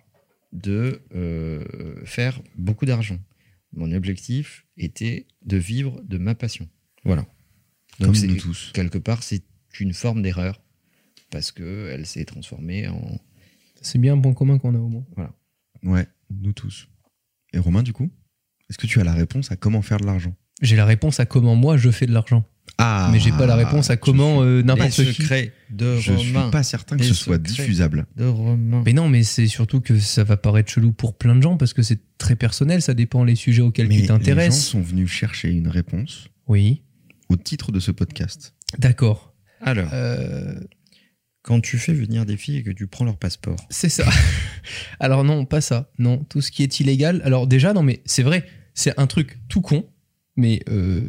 [0.52, 3.18] de euh, faire beaucoup d'argent.
[3.72, 6.66] Mon objectif était de vivre de ma passion.
[7.04, 7.26] Voilà.
[8.00, 8.70] Donc Comme nous tous.
[8.72, 9.44] Quelque part, c'est
[9.78, 10.62] une forme d'erreur
[11.30, 13.20] parce qu'elle s'est transformée en.
[13.82, 15.06] C'est bien un bon commun qu'on a au moins.
[15.16, 15.34] Voilà.
[15.82, 16.88] Ouais, nous tous.
[17.52, 18.10] Et Romain, du coup,
[18.70, 20.34] est-ce que tu as la réponse à comment faire de l'argent?
[20.60, 22.44] J'ai la réponse à comment moi je fais de l'argent.
[22.76, 25.22] Ah, mais j'ai pas la réponse à comment euh, n'importe qui.
[25.70, 28.06] De je suis pas certain que ce soit diffusable.
[28.16, 28.30] De
[28.84, 31.72] Mais non, mais c'est surtout que ça va paraître chelou pour plein de gens parce
[31.72, 34.54] que c'est très personnel, ça dépend les sujets auxquels tu t'intéresses.
[34.54, 36.28] Les gens sont venus chercher une réponse.
[36.46, 36.82] Oui.
[37.28, 38.54] Au titre de ce podcast.
[38.78, 39.34] D'accord.
[39.60, 39.90] Alors.
[39.92, 40.60] Euh,
[41.42, 43.56] quand tu fais venir des filles et que tu prends leur passeport.
[43.70, 44.04] C'est ça.
[45.00, 45.90] alors non, pas ça.
[45.98, 47.22] Non, tout ce qui est illégal.
[47.24, 48.44] Alors déjà, non, mais c'est vrai,
[48.74, 49.88] c'est un truc tout con
[50.38, 51.00] mais euh,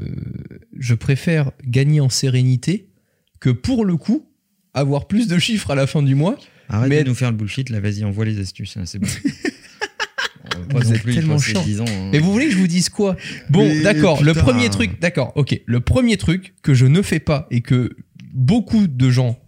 [0.77, 2.89] je préfère gagner en sérénité
[3.39, 4.27] que pour le coup
[4.73, 6.37] avoir plus de chiffres à la fin du mois.
[6.67, 9.07] Arrête de nous faire le bullshit, là vas-y, envoie les astuces, hein, c'est bon.
[10.69, 11.63] pas vous non êtes plus, tellement chiant.
[11.63, 12.09] 10 ans, hein.
[12.11, 13.15] Mais vous voulez que je vous dise quoi?
[13.51, 15.61] Bon, Mais d'accord, le premier truc, d'accord, ok.
[15.63, 17.95] Le premier truc que je ne fais pas et que
[18.33, 19.39] beaucoup de gens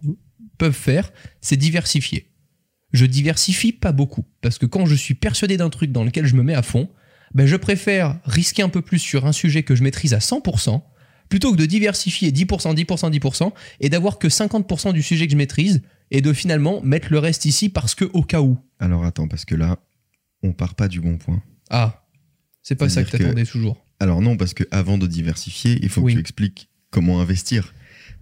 [0.58, 2.28] peuvent faire, c'est diversifier.
[2.92, 4.24] Je diversifie pas beaucoup.
[4.42, 6.88] Parce que quand je suis persuadé d'un truc dans lequel je me mets à fond,
[7.34, 10.82] ben je préfère risquer un peu plus sur un sujet que je maîtrise à 100%,
[11.28, 15.36] plutôt que de diversifier 10%, 10%, 10%, et d'avoir que 50% du sujet que je
[15.38, 18.58] maîtrise, et de finalement mettre le reste ici parce que au cas où.
[18.78, 19.78] Alors attends, parce que là,
[20.42, 21.42] on part pas du bon point.
[21.70, 22.04] Ah,
[22.62, 23.82] c'est pas ça que C'est-à-dire que- t'attendais toujours.
[23.98, 26.12] Alors non, parce que avant de diversifier, il faut Oui.
[26.12, 27.72] que tu expliques comment investir.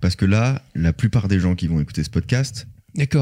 [0.01, 2.68] Parce que là, la plupart des gens qui vont écouter ce podcast,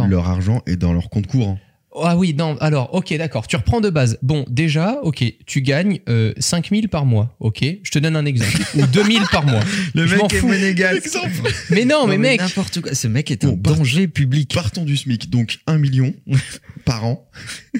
[0.09, 1.59] leur argent est dans leur compte courant.
[2.05, 4.19] Ah oui, non, alors, ok, d'accord, tu reprends de base.
[4.23, 8.57] Bon, déjà, ok, tu gagnes euh, 5000 par mois, ok Je te donne un exemple.
[8.77, 9.61] Ou 2000 par mois.
[9.95, 10.49] Le Je mec est fous.
[10.49, 11.09] monégasque.
[11.71, 12.95] Mais non, mais mec, N'importe quoi.
[12.95, 14.53] Ce mec est un Bon, part- danger public.
[14.55, 16.15] Partons du SMIC, donc 1 million
[16.85, 17.29] par an.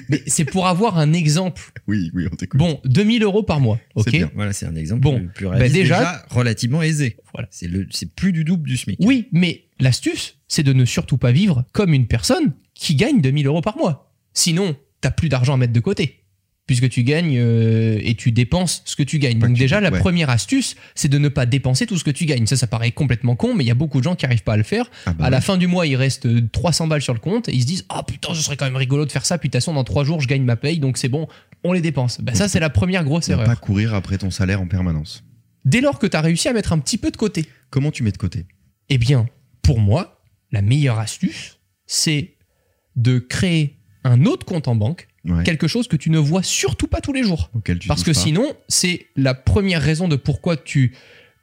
[0.09, 1.61] mais c'est pour avoir un exemple.
[1.87, 2.59] Oui, oui, on t'écoute.
[2.59, 4.29] Bon, 2000 euros par mois, ok bien.
[4.35, 7.17] Voilà, c'est un exemple Bon, plus, plus bah réaliste, déjà- déjà, relativement aisé.
[7.33, 7.47] Voilà.
[7.51, 8.97] C'est le, c'est plus du double du SMIC.
[9.01, 13.47] Oui, mais l'astuce, c'est de ne surtout pas vivre comme une personne qui gagne 2000
[13.47, 14.08] euros par mois.
[14.33, 16.15] Sinon, t'as plus d'argent à mettre de côté.
[16.67, 19.39] Puisque tu gagnes euh, et tu dépenses ce que tu gagnes.
[19.39, 19.97] Pas Donc tu- déjà, la ouais.
[19.97, 22.45] première astuce, c'est de ne pas dépenser tout ce que tu gagnes.
[22.45, 24.53] Ça, ça paraît complètement con, mais il y a beaucoup de gens qui arrivent pas
[24.53, 24.91] à le faire.
[25.07, 27.49] Ah bah à la fin du mois, il reste euh, 300 balles sur le compte
[27.49, 29.39] et ils se disent Ah putain, ce serait quand même rigolo de faire ça.
[29.39, 31.27] Puis de toute façon, dans 3 jours, je gagne ma paye, donc c'est bon,
[31.63, 32.21] on les dépense.
[32.21, 33.47] Bah, ça, c'est la première grosse Ne erreur.
[33.47, 35.23] pas courir après ton salaire en permanence.
[35.65, 38.03] Dès lors que tu as réussi à mettre un petit peu de côté, Comment tu
[38.03, 38.45] mets de côté?
[38.89, 39.27] Eh bien,
[39.63, 42.35] pour moi, la meilleure astuce, c'est
[42.95, 45.43] de créer un autre compte en banque, Ouais.
[45.43, 47.51] quelque chose que tu ne vois surtout pas tous les jours.
[47.87, 48.19] Parce que pas.
[48.19, 50.93] sinon, c'est la première raison de pourquoi tu,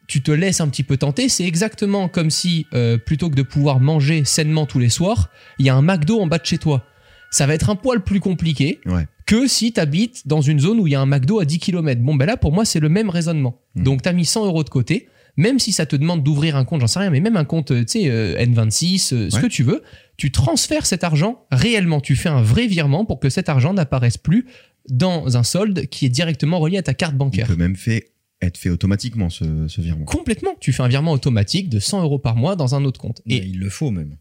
[0.08, 1.28] tu te laisses un petit peu tenter.
[1.28, 5.66] C'est exactement comme si, euh, plutôt que de pouvoir manger sainement tous les soirs, il
[5.66, 6.84] y a un McDo en bas de chez toi.
[7.30, 9.06] Ça va être un poil plus compliqué Ouais.
[9.26, 11.58] que si tu habites dans une zone où il y a un McDo à 10
[11.58, 12.00] km.
[12.00, 13.60] Bon, ben là, pour moi, c'est le même raisonnement.
[13.74, 13.82] Mm.
[13.82, 16.64] Donc, tu as mis 100 euros de côté, même si ça te demande d'ouvrir un
[16.64, 19.38] compte, j'en sais rien, mais même un compte, euh, tu sais, euh, N26, euh, ce
[19.38, 19.82] que tu veux,
[20.16, 22.00] tu transfères cet argent réellement.
[22.00, 24.46] Tu fais un vrai virement pour que cet argent n'apparaisse plus
[24.88, 27.46] dans un solde qui est directement relié à ta carte Il bancaire.
[27.48, 30.04] peut même fait, être fait automatiquement, ce, ce virement.
[30.06, 30.54] Complètement.
[30.60, 33.20] Tu fais un virement automatique de 100 euros par mois dans un autre compte.
[33.26, 34.16] Mais Et il le faut même.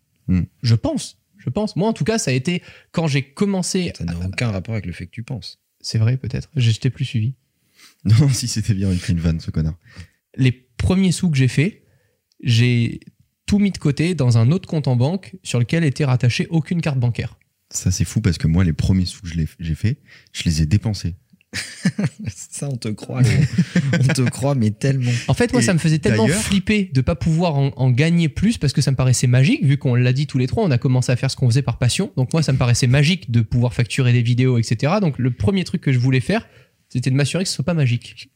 [0.63, 1.75] je pense, je pense.
[1.75, 3.93] Moi, en tout cas, ça a été quand j'ai commencé.
[3.97, 5.59] Ça n'a aucun rapport avec le fait que tu penses.
[5.79, 6.49] C'est vrai, peut-être.
[6.55, 7.35] Je t'ai plus suivi.
[8.03, 9.77] Non, si c'était bien, il fait une vanne, ce connard.
[10.35, 11.81] les premiers sous que j'ai fait,
[12.43, 12.99] j'ai
[13.47, 16.79] tout mis de côté dans un autre compte en banque sur lequel était rattachée aucune
[16.79, 17.39] carte bancaire.
[17.71, 19.97] Ça, c'est fou parce que moi, les premiers sous que j'ai fait,
[20.31, 21.15] je les ai dépensés.
[22.27, 23.21] Ça, on te croit.
[23.93, 25.11] On te croit, mais tellement.
[25.27, 28.27] En fait, moi, Et ça me faisait tellement flipper de pas pouvoir en, en gagner
[28.27, 30.71] plus parce que ça me paraissait magique, vu qu'on l'a dit tous les trois, on
[30.71, 32.11] a commencé à faire ce qu'on faisait par passion.
[32.17, 34.95] Donc moi, ça me paraissait magique de pouvoir facturer des vidéos, etc.
[35.01, 36.45] Donc le premier truc que je voulais faire,
[36.89, 38.29] c'était de m'assurer que ce soit pas magique.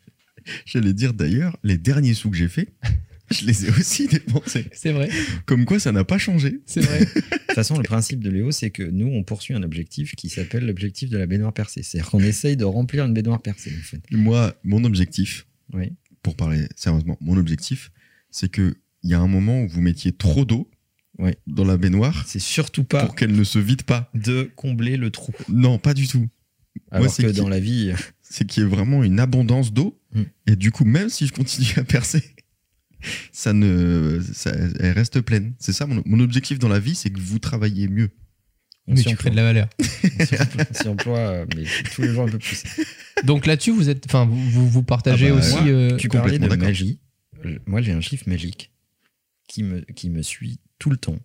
[0.66, 2.70] J'allais dire d'ailleurs, les derniers sous que j'ai fait,
[3.32, 4.66] je les ai aussi dépensés.
[4.74, 5.10] C'est vrai,
[5.46, 6.62] Comme quoi, ça n'a pas changé.
[6.66, 7.00] c'est vrai.
[7.50, 10.30] De toute façon, le principe de Léo, c'est que nous, on poursuit un objectif qui
[10.30, 11.82] s'appelle l'objectif de la baignoire percée.
[11.84, 14.02] C'est-à-dire qu'on essaye de remplir une baignoire percée, en fait.
[14.12, 15.92] Moi, mon objectif, Oui.
[16.22, 17.92] pour parler sérieusement, mon objectif,
[18.32, 20.70] c'est que il y a un moment où vous mettiez trop d'eau
[21.48, 24.10] dans la baignoire C'est surtout pas pour qu'elle ne se vide pas.
[24.14, 25.34] de combler le trou.
[25.50, 26.28] Non, pas du tout.
[26.92, 27.92] Alors c'est que dans la vie,
[28.30, 30.00] C'est qu'il y ait vraiment une abondance d'eau.
[30.14, 30.22] Mm.
[30.48, 32.24] Et du coup, même si je continue à percer,
[33.32, 35.54] ça ne, ça- elle reste pleine.
[35.60, 38.10] C'est ça mon, mon objectif dans la vie, c'est que vous travaillez mieux.
[38.88, 39.70] on s'y tu crées de la valeur.
[40.20, 41.64] On s'y emploie- on s'y emploie, mais
[41.96, 42.64] tous les jours un peu plus.
[43.24, 45.52] Donc là-dessus, vous êtes, enfin, vous, vous, vous partagez Ah bah, aussi.
[45.54, 47.00] moi, euh, Tu parlais de magie.
[47.46, 48.72] Euh, Moi, j'ai un chiffre magique
[49.48, 51.18] qui me, qui me suit tout le temps.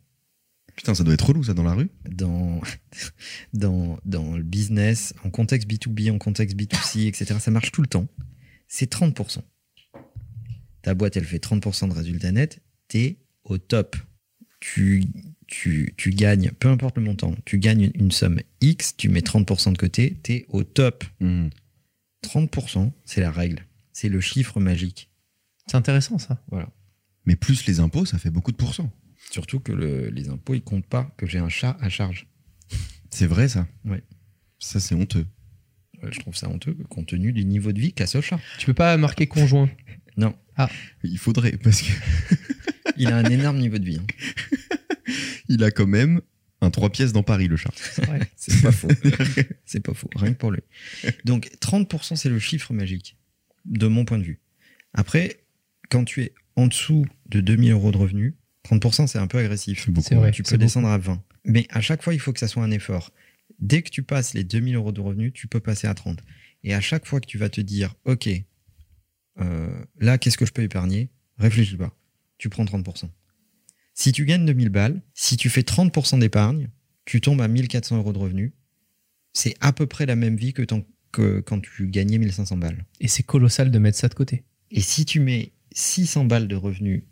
[0.77, 1.91] Putain, ça doit être relou ça dans la rue.
[2.09, 2.61] dans,
[3.53, 7.37] dans, dans le business, en contexte B2B, en contexte B2C, etc.
[7.39, 8.09] Ça marche tout le temps.
[8.69, 9.39] C'est 30%.
[10.83, 12.61] Ta boîte, elle fait 30% de résultat net.
[12.89, 13.97] T'es au top.
[14.61, 15.05] Tu,
[15.47, 19.21] tu, tu gagnes, peu importe le montant, tu gagnes une, une somme X, tu mets
[19.21, 21.05] 30% de côté, t'es au top.
[21.21, 21.49] Mm.
[22.25, 23.67] 30%, c'est la règle.
[23.93, 25.11] C'est le chiffre magique.
[25.67, 26.43] C'est intéressant ça.
[27.27, 28.91] Mais plus les impôts, ça fait beaucoup de pourcents.
[29.31, 32.27] Surtout que le- les impôts, ils comptent pas que j'ai un chat à charge.
[33.11, 33.67] C'est vrai ça.
[33.85, 34.03] Ouais.
[34.59, 35.27] Ça, c'est honteux.
[36.03, 38.39] Ouais, Je trouve ça honteux compte tenu du niveau de vie qu'a ce chat.
[38.59, 39.71] Tu peux pas marquer conjoint.
[40.17, 40.33] Non,
[41.03, 41.91] Il faudrait, parce que
[42.97, 43.99] il a un énorme niveau de vie.
[43.99, 44.07] hein.
[45.49, 46.21] il a quand même
[46.61, 47.73] un trois pièces dans Paris, le chat.
[48.37, 48.87] C'est pas faux.
[49.65, 50.61] c'est pas faux, rien que pour lui.
[51.25, 53.17] Donc 30%, c'est le chiffre magique,
[53.65, 54.39] de mon point de vue.
[54.93, 55.45] Après,
[55.91, 58.35] quand tu es en dessous de 2000 euros de revenus,
[58.65, 59.85] 30%, c'est un peu agressif.
[59.85, 60.15] C'est beaucoup.
[60.15, 60.31] Vrai.
[60.31, 61.23] Tu c'est peux descendre à 20.
[61.45, 63.13] Mais à chaque fois, il faut que ça soit un effort.
[63.59, 66.21] Dès que tu passes les 2000 euros de revenus, tu peux passer à 30.
[66.65, 68.29] Et à chaque fois que tu vas te dire, OK,
[69.41, 71.11] euh, là, qu'est-ce que je peux épargner?
[71.39, 71.95] Réfléchis pas.
[72.39, 73.09] Tu prends 30%.
[73.93, 76.69] Si tu gagnes 2000 balles, si tu fais 30% d'épargne,
[77.05, 78.53] tu tombes à 1400 euros de revenus.
[79.33, 80.63] C'est à peu près la même vie que,
[81.13, 82.85] que quand tu gagnais 1500 balles.
[83.01, 84.45] Et c'est colossal de mettre ça de côté.
[84.71, 87.03] Et si tu mets 600 balles de revenus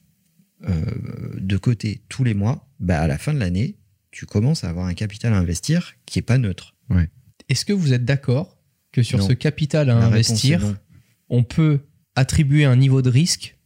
[0.64, 3.76] de côté tous les mois, bah à la fin de l'année,
[4.10, 6.74] tu commences à avoir un capital à investir qui est pas neutre.
[6.90, 7.08] Ouais.
[7.48, 8.58] Est-ce que vous êtes d'accord
[8.92, 10.76] que sur ce capital à investir,
[11.28, 11.80] on peut
[12.14, 13.56] attribuer un niveau de risque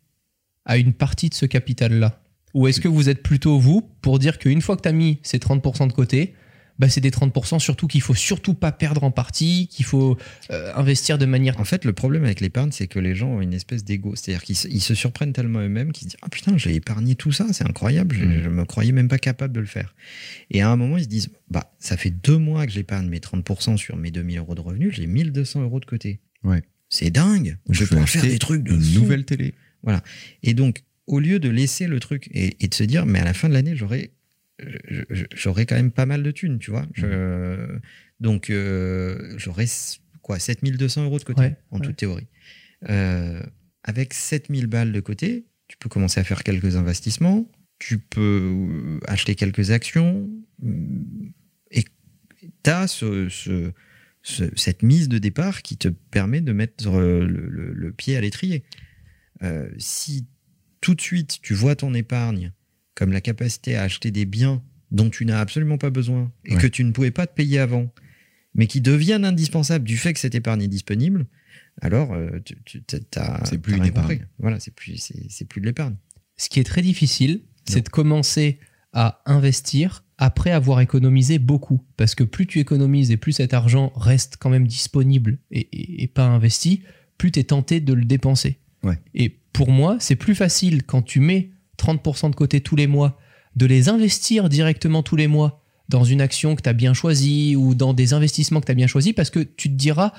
[0.64, 2.22] à une partie de ce capital-là?
[2.54, 5.18] Ou est-ce que vous êtes plutôt, vous, pour dire qu'une fois que tu as mis
[5.22, 6.34] ces 30% de côté,
[6.78, 10.18] bah, c'est des 30% surtout qu'il faut surtout pas perdre en partie, qu'il faut
[10.50, 11.58] euh, investir de manière.
[11.58, 14.14] En fait, le problème avec l'épargne, c'est que les gens ont une espèce d'ego.
[14.14, 17.46] C'est-à-dire qu'ils se, surprennent tellement eux-mêmes qu'ils se disent Ah putain, j'ai épargné tout ça,
[17.52, 18.52] c'est incroyable, je, ne mm.
[18.52, 19.94] me croyais même pas capable de le faire.
[20.50, 23.20] Et à un moment, ils se disent Bah, ça fait deux mois que j'épargne mes
[23.20, 26.20] 30% sur mes 2000 euros de revenus, j'ai 1200 euros de côté.
[26.44, 26.62] Ouais.
[26.88, 27.58] C'est dingue.
[27.68, 28.72] Je, peux faire des trucs de.
[28.72, 29.54] Une nouvelle télé.
[29.82, 30.02] Voilà.
[30.42, 33.24] Et donc, au lieu de laisser le truc et, et de se dire, mais à
[33.24, 34.12] la fin de l'année, j'aurai
[35.34, 36.86] j'aurais quand même pas mal de thunes, tu vois.
[36.94, 37.78] Je,
[38.20, 39.66] donc, euh, j'aurais
[40.22, 42.26] quoi, 7200 euros de côté, en toute théorie.
[42.88, 43.42] Euh,
[43.84, 49.00] avec 7000 balles de côté, tu peux commencer à faire quelques investissements, tu peux euh,
[49.06, 50.28] acheter quelques actions,
[51.70, 53.72] et tu as ce,
[54.22, 58.64] cette mise de départ qui te permet de mettre le pied à l'étrier.
[59.78, 60.26] si
[60.80, 62.52] tout de suite tu vois ton épargne
[62.96, 66.66] comme la capacité à acheter des biens dont tu n'as absolument pas besoin et que
[66.66, 67.92] tu ne pouvais pas te payer avant,
[68.54, 71.26] mais qui deviennent indispensables du fait que cette épargne est disponible,
[71.82, 72.82] alors euh, tu, tu
[73.44, 74.26] c'est plus une épargne.
[74.38, 75.96] Voilà, c'est plus c'est plus de l'épargne.
[76.36, 78.58] Ce qui est très difficile, c'est de commencer
[78.92, 83.92] à investir après avoir économisé beaucoup, parce que plus tu économises et plus cet argent
[83.94, 86.82] reste quand même disponible et, pas investi,
[87.18, 88.58] plus tu es tenté de le dépenser.
[88.82, 88.98] Ouais.
[89.14, 93.18] Et pour moi, c'est plus facile quand tu mets 30% de côté tous les mois,
[93.54, 97.56] de les investir directement tous les mois dans une action que tu as bien choisie
[97.56, 100.12] ou dans des investissements que tu as bien choisis parce que tu te diras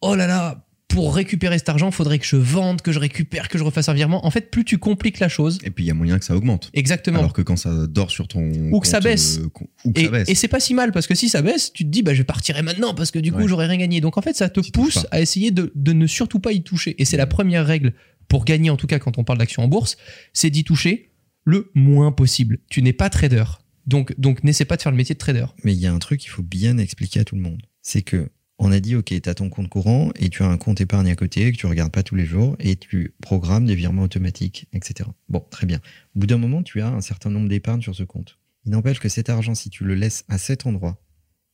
[0.00, 3.48] oh là là pour récupérer cet argent, il faudrait que je vende, que je récupère,
[3.48, 4.24] que je refasse un virement.
[4.24, 5.58] En fait, plus tu compliques la chose.
[5.64, 6.70] Et puis il y a moyen que ça augmente.
[6.72, 7.18] Exactement.
[7.18, 8.52] Alors que quand ça dort sur ton.
[8.70, 9.38] Ou que ça baisse.
[9.38, 9.50] Euh,
[9.84, 10.28] ou que et, ça baisse.
[10.28, 12.22] et c'est pas si mal parce que si ça baisse, tu te dis bah je
[12.22, 14.00] partirai maintenant parce que du coup j'aurais rien gagné.
[14.00, 16.94] Donc en fait, ça te pousse à essayer de, de, ne surtout pas y toucher.
[16.98, 17.94] Et c'est la première règle
[18.28, 19.96] pour gagner en tout cas quand on parle d'action en bourse,
[20.32, 21.10] c'est d'y toucher
[21.44, 22.58] le moins possible.
[22.70, 23.44] Tu n'es pas trader.
[23.86, 25.46] Donc, donc n'essaie pas de faire le métier de trader.
[25.62, 27.62] Mais il y a un truc qu'il faut bien expliquer à tout le monde.
[27.82, 30.56] C'est que on a dit, OK, tu as ton compte courant et tu as un
[30.56, 33.74] compte épargne à côté que tu regardes pas tous les jours et tu programmes des
[33.74, 35.10] virements automatiques, etc.
[35.28, 35.80] Bon, très bien.
[36.14, 38.38] Au bout d'un moment, tu as un certain nombre d'épargnes sur ce compte.
[38.64, 41.02] Il n'empêche que cet argent, si tu le laisses à cet endroit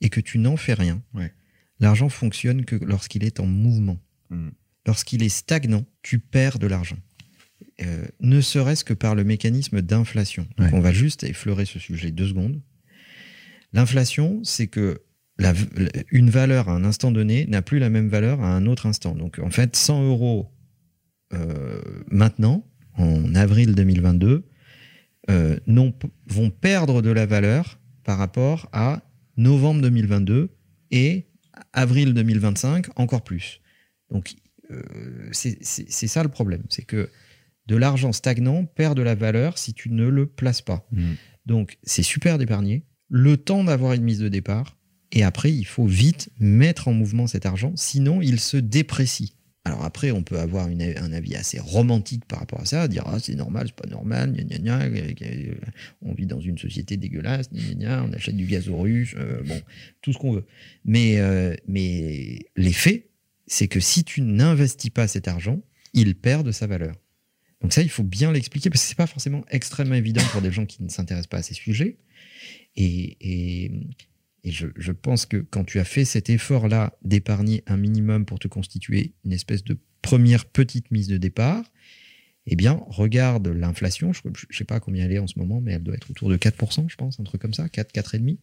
[0.00, 1.02] et que tu n'en fais rien,
[1.80, 3.98] l'argent fonctionne que lorsqu'il est en mouvement.
[4.28, 4.50] Hmm.
[4.86, 6.96] Lorsqu'il est stagnant, tu perds de l'argent.
[7.82, 10.46] Euh, ne serait-ce que par le mécanisme d'inflation.
[10.72, 12.60] On va juste effleurer ce sujet deux secondes.
[13.72, 15.02] L'inflation, c'est que
[16.10, 19.14] une valeur à un instant donné n'a plus la même valeur à un autre instant.
[19.14, 20.50] Donc en fait, 100 euros
[21.32, 24.44] euh, maintenant, en avril 2022,
[25.30, 25.58] euh,
[26.26, 29.02] vont perdre de la valeur par rapport à
[29.36, 30.50] novembre 2022
[30.90, 31.26] et
[31.72, 33.60] avril 2025 encore plus.
[34.10, 34.34] Donc
[35.32, 37.08] c'est ça le problème, c'est que
[37.66, 40.86] de l'argent stagnant perd de la valeur si tu ne le places pas.
[40.92, 41.12] Mm.
[41.46, 44.76] Donc, c'est super d'épargner, le temps d'avoir une mise de départ,
[45.12, 49.34] et après, il faut vite mettre en mouvement cet argent, sinon il se déprécie.
[49.64, 53.18] Alors après, on peut avoir un avis assez romantique par rapport à ça, dire ah
[53.20, 55.54] c'est normal, c'est pas normal, gna, gna, gna,
[56.00, 59.60] on vit dans une société dégueulasse, on achète du gaz aux ruches, euh, bon,
[60.00, 60.46] tout ce qu'on veut.
[60.86, 63.09] Mais, euh, mais les faits,
[63.50, 65.60] c'est que si tu n'investis pas cet argent,
[65.92, 66.94] il perd de sa valeur.
[67.60, 70.52] Donc ça, il faut bien l'expliquer parce que c'est pas forcément extrêmement évident pour des
[70.52, 71.98] gens qui ne s'intéressent pas à ces sujets.
[72.76, 73.72] Et, et,
[74.44, 79.14] je, pense que quand tu as fait cet effort-là d'épargner un minimum pour te constituer
[79.24, 81.64] une espèce de première petite mise de départ,
[82.46, 84.12] eh bien, regarde l'inflation.
[84.12, 86.30] Je ne sais pas combien elle est en ce moment, mais elle doit être autour
[86.30, 88.38] de 4%, je pense, un truc comme ça, 4, 4,5%.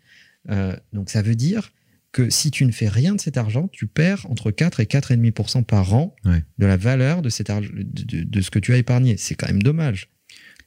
[0.49, 1.71] Euh, donc ça veut dire
[2.11, 5.63] que si tu ne fais rien de cet argent, tu perds entre 4 et 4,5%
[5.63, 9.17] par an de la valeur de, cet de, ce que tu as épargné.
[9.17, 10.09] C'est quand même dommage.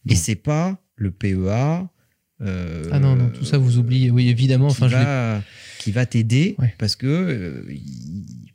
[0.09, 1.89] Et c'est pas le PEA.
[2.43, 4.11] Euh, ah non, non, tout ça vous oubliez.
[4.11, 4.69] Oui, évidemment.
[4.69, 5.43] Qui, enfin, va,
[5.79, 7.75] qui va t'aider parce que, euh,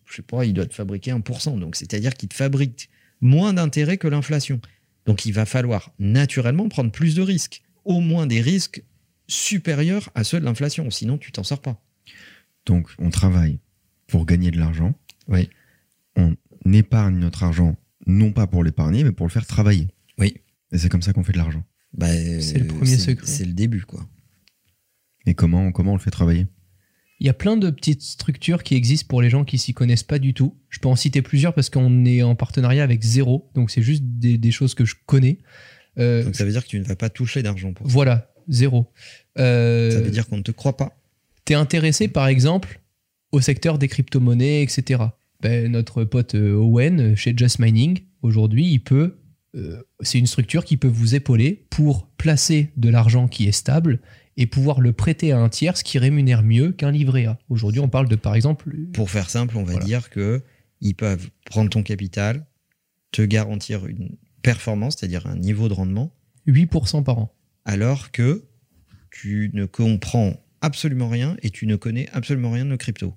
[0.05, 1.59] je sais pas, il doit te fabriquer 1%.
[1.59, 2.89] Donc, c'est-à-dire qu'il te fabrique
[3.21, 4.59] moins d'intérêt que l'inflation.
[5.05, 7.61] Donc, il va falloir naturellement prendre plus de risques.
[7.83, 8.83] Au moins des risques
[9.27, 10.89] supérieurs à ceux de l'inflation.
[10.89, 11.81] Sinon, tu t'en sors pas.
[12.65, 13.59] Donc, on travaille
[14.07, 14.93] pour gagner de l'argent.
[15.27, 15.49] Oui.
[16.15, 16.35] on
[16.71, 17.75] épargne notre argent,
[18.07, 19.87] non pas pour l'épargner, mais pour le faire travailler.
[20.17, 20.35] Oui.
[20.71, 21.63] Et c'est comme ça qu'on fait de l'argent.
[21.93, 22.07] Bah,
[22.41, 23.25] C'est le premier secret.
[23.27, 24.07] C'est le début, quoi.
[25.25, 26.47] Et comment, comment on le fait travailler?
[27.19, 30.03] Il y a plein de petites structures qui existent pour les gens qui s'y connaissent
[30.03, 30.57] pas du tout.
[30.69, 34.03] Je peux en citer plusieurs parce qu'on est en partenariat avec Zéro, donc c'est juste
[34.03, 35.37] des, des choses que je connais.
[35.97, 37.93] Euh, Donc ça veut dire que tu ne vas pas toucher d'argent pour ça.
[37.93, 38.91] voilà, zéro.
[39.37, 40.97] Euh, Ça veut dire qu'on ne te croit pas.
[41.45, 42.81] T'es intéressé par exemple
[43.31, 45.03] au secteur des crypto-monnaies, etc.
[45.41, 49.17] Ben, notre pote euh, Owen euh, chez Just Mining, aujourd'hui, il peut.
[49.55, 53.99] euh, c'est une structure qui peut vous épauler pour placer de l'argent qui est stable
[54.37, 57.37] et pouvoir le prêter à un tiers, ce qui rémunère mieux qu'un livret A.
[57.49, 59.85] Aujourd'hui, on parle de, par exemple, Pour faire simple, on va Voilà.
[59.85, 60.41] dire que
[60.81, 62.45] ils peuvent prendre ton capital,
[63.11, 66.11] te garantir une performance, c'est-à-dire un niveau de rendement,
[66.47, 67.33] 8% par an.
[67.65, 68.43] alors que
[69.11, 70.33] tu ne comprends
[70.65, 73.13] absolument rien et tu ne connais absolument rien de nos crypto.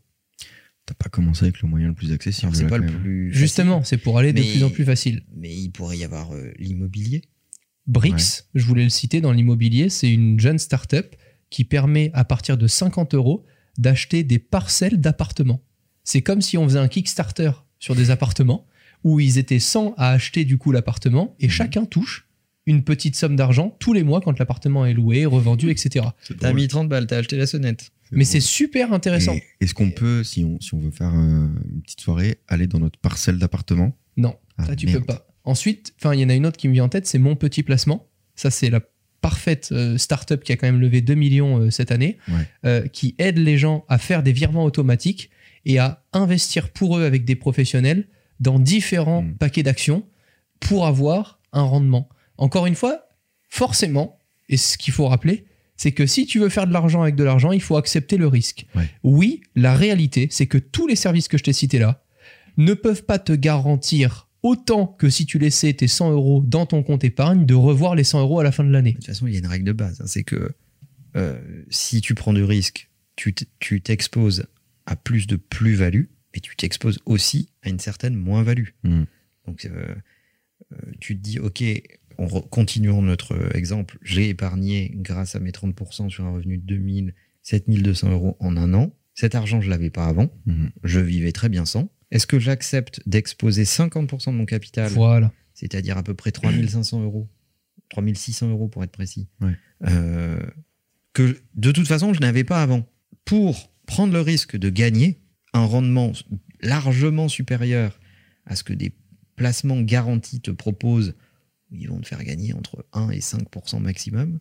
[0.87, 2.55] T'as pas commencé avec le moyen le plus accessible.
[2.55, 5.23] C'est pas le plus facile, Justement, c'est pour aller de plus en plus facile.
[5.37, 7.23] mais il pourrait y avoir euh, l'immobilier.
[7.87, 11.17] Brix, je voulais le citer dans l'immobilier, c'est une jeune start-up
[11.51, 13.45] qui permet à partir de 50 euros
[13.79, 15.63] d'acheter des parcelles d'appartements.
[16.05, 18.67] C'est comme si on faisait un Kickstarter sur des appartements
[19.05, 22.28] où ils étaient 100 à acheter du coup l'appartement et chacun touche
[22.69, 26.07] une petite somme d'argent tous les mois quand l'appartement est loué, revendu, etc.
[26.23, 27.91] C'est T'as mis 30 balles, t'as acheté la sonnette.
[28.13, 29.37] Mais c'est super intéressant.
[29.61, 32.79] Est-ce qu'on peut, si on, si on veut faire euh, une petite soirée, aller dans
[32.79, 33.97] notre parcelle d'appartement?
[34.17, 35.01] Non, Ah, ça tu merde.
[35.01, 35.27] peux pas.
[35.45, 37.37] Ensuite, enfin il y en a une autre qui me vient en tête, c'est mon
[37.37, 38.07] petit placement.
[38.35, 38.81] Ça c'est la
[39.21, 42.35] parfaite euh, startup qui a quand même levé 2 millions euh, cette année, Ouais.
[42.67, 45.31] euh, qui aide les gens à faire des virements automatiques
[45.65, 48.07] et à investir pour eux avec des professionnels
[48.41, 49.35] dans différents Mm.
[49.39, 50.05] paquets d'actions
[50.61, 52.09] pour avoir un rendement.
[52.39, 53.09] Encore une fois,
[53.49, 54.19] forcément,
[54.49, 55.45] et ce qu'il faut rappeler,
[55.77, 58.27] c'est que si tu veux faire de l'argent avec de l'argent, il faut accepter le
[58.27, 58.67] risque.
[58.75, 58.89] Ouais.
[59.05, 62.03] Oui, la réalité, c'est que tous les services que je t'ai cités là
[62.57, 66.83] ne peuvent pas te garantir autant que si tu laissais tes 100 euros dans ton
[66.83, 68.93] compte épargne de revoir les 100 euros à la fin de l'année.
[68.93, 70.01] De toute façon, il y a une règle de base.
[70.01, 70.53] hein, c'est que
[71.17, 71.39] euh,
[71.71, 73.35] si tu prends du risque, tu
[73.81, 74.47] t'exposes
[74.87, 78.69] à plus de plus-value, mais tu t'exposes aussi à une certaine moins-value.
[78.85, 79.05] Mm.
[79.47, 79.95] Donc, euh,
[80.73, 81.63] euh, tu te dis, OK,
[82.19, 83.99] on continuons notre euh, exemple.
[84.03, 88.75] J'ai épargné grâce à mes 30% sur un revenu de 2000, 7200 euros en un
[88.75, 88.93] an.
[89.15, 90.31] Cet argent, je l'avais pas avant.
[90.47, 90.71] Mhm.
[90.85, 91.91] Je vivais très bien sans.
[92.11, 94.91] Est-ce que j'accepte d'exposer 50% de mon capital?
[94.93, 95.33] Voilà.
[95.55, 97.29] c'est-à-dire à peu près 3500 euros,
[97.91, 99.57] 3600 euros pour être précis, Ouais.
[99.89, 100.39] euh,
[101.13, 102.87] que de toute façon je n'avais pas avant.
[103.25, 105.21] Pour prendre le risque de gagner
[105.53, 106.13] un rendement
[106.61, 107.99] largement supérieur
[108.47, 108.93] à ce que des
[109.37, 111.15] placements garantis te proposent,
[111.71, 114.39] ils vont te faire gagner entre 1 et 5% maximum,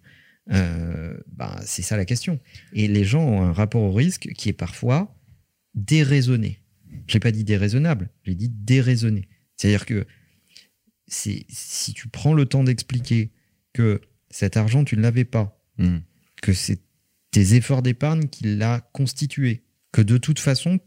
[0.51, 2.39] euh, bah, c'est ça la question.
[2.73, 5.13] Et les gens ont un rapport au risque qui est parfois
[5.75, 6.59] déraisonné.
[7.07, 9.27] J'ai pas dit déraisonnable, j'ai dit déraisonné.
[9.55, 10.05] C'est-à-dire que
[11.07, 13.31] c'est si tu prends le temps d'expliquer
[13.73, 16.01] que cet argent tu ne l'avais pas, Mhm.
[16.41, 16.79] que c'est
[17.31, 20.79] tes efforts d'épargne qui l'a constitué, que de toute façon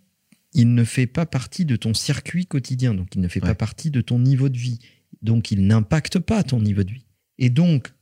[0.52, 3.48] il ne fait pas partie de ton circuit quotidien, donc il ne fait Ouais.
[3.50, 4.80] pas partie de ton niveau de vie,
[5.22, 7.06] donc il n'impacte pas ton niveau de vie,
[7.38, 7.92] et donc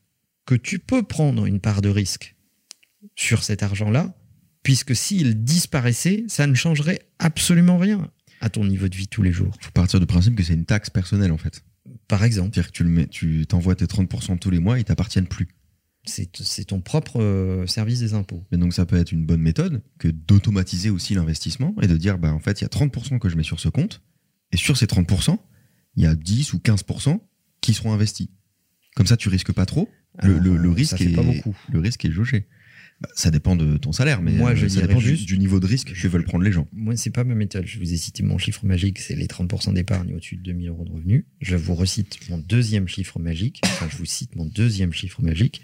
[0.46, 2.34] que tu peux prendre une part de risque
[3.14, 4.14] sur cet argent-là,
[4.62, 8.10] puisque s'il disparaissait, ça ne changerait absolument rien
[8.40, 9.54] à ton niveau de vie tous les jours.
[9.60, 11.62] faut partir du principe que c'est une taxe personnelle en fait.
[12.06, 14.84] Par exemple, C'est-à-dire que tu le mets, tu t'envoies tes 30% tous les mois, ils
[14.84, 15.48] t'appartiennent plus.
[16.04, 18.44] c'est c'est ton propre euh, service des impôts.
[18.52, 22.18] Mais donc ça peut être une bonne méthode que d'automatiser aussi l'investissement et de dire
[22.18, 24.02] bah en fait il y a 30% que je mets sur ce compte
[24.52, 25.38] et sur ces 30%,
[25.98, 27.20] il y a 10 ou 15%
[27.60, 28.28] qui seront investis.
[28.94, 29.88] Comme ça tu risques pas trop.
[30.22, 31.56] Le, Alors, le- le euh, risque est pas beaucoup.
[31.72, 32.46] le risque est jaugé.
[33.00, 35.38] Bah, ça dépend de ton salaire, mais Moi, euh, je ça dépend du- juste- du,
[35.38, 36.66] niveau de risque que veulent prendre les gens.
[36.72, 37.64] Moi, c'est pas ma méthode.
[37.66, 40.84] Je vous ai cité mon chiffre magique, c'est les 30% d'épargne au-dessus de 2000 euros
[40.84, 41.24] de revenus.
[41.40, 43.60] Je vous recite mon deuxième chiffre magique.
[43.64, 45.62] Enfin, je vous cite mon deuxième chiffre magique.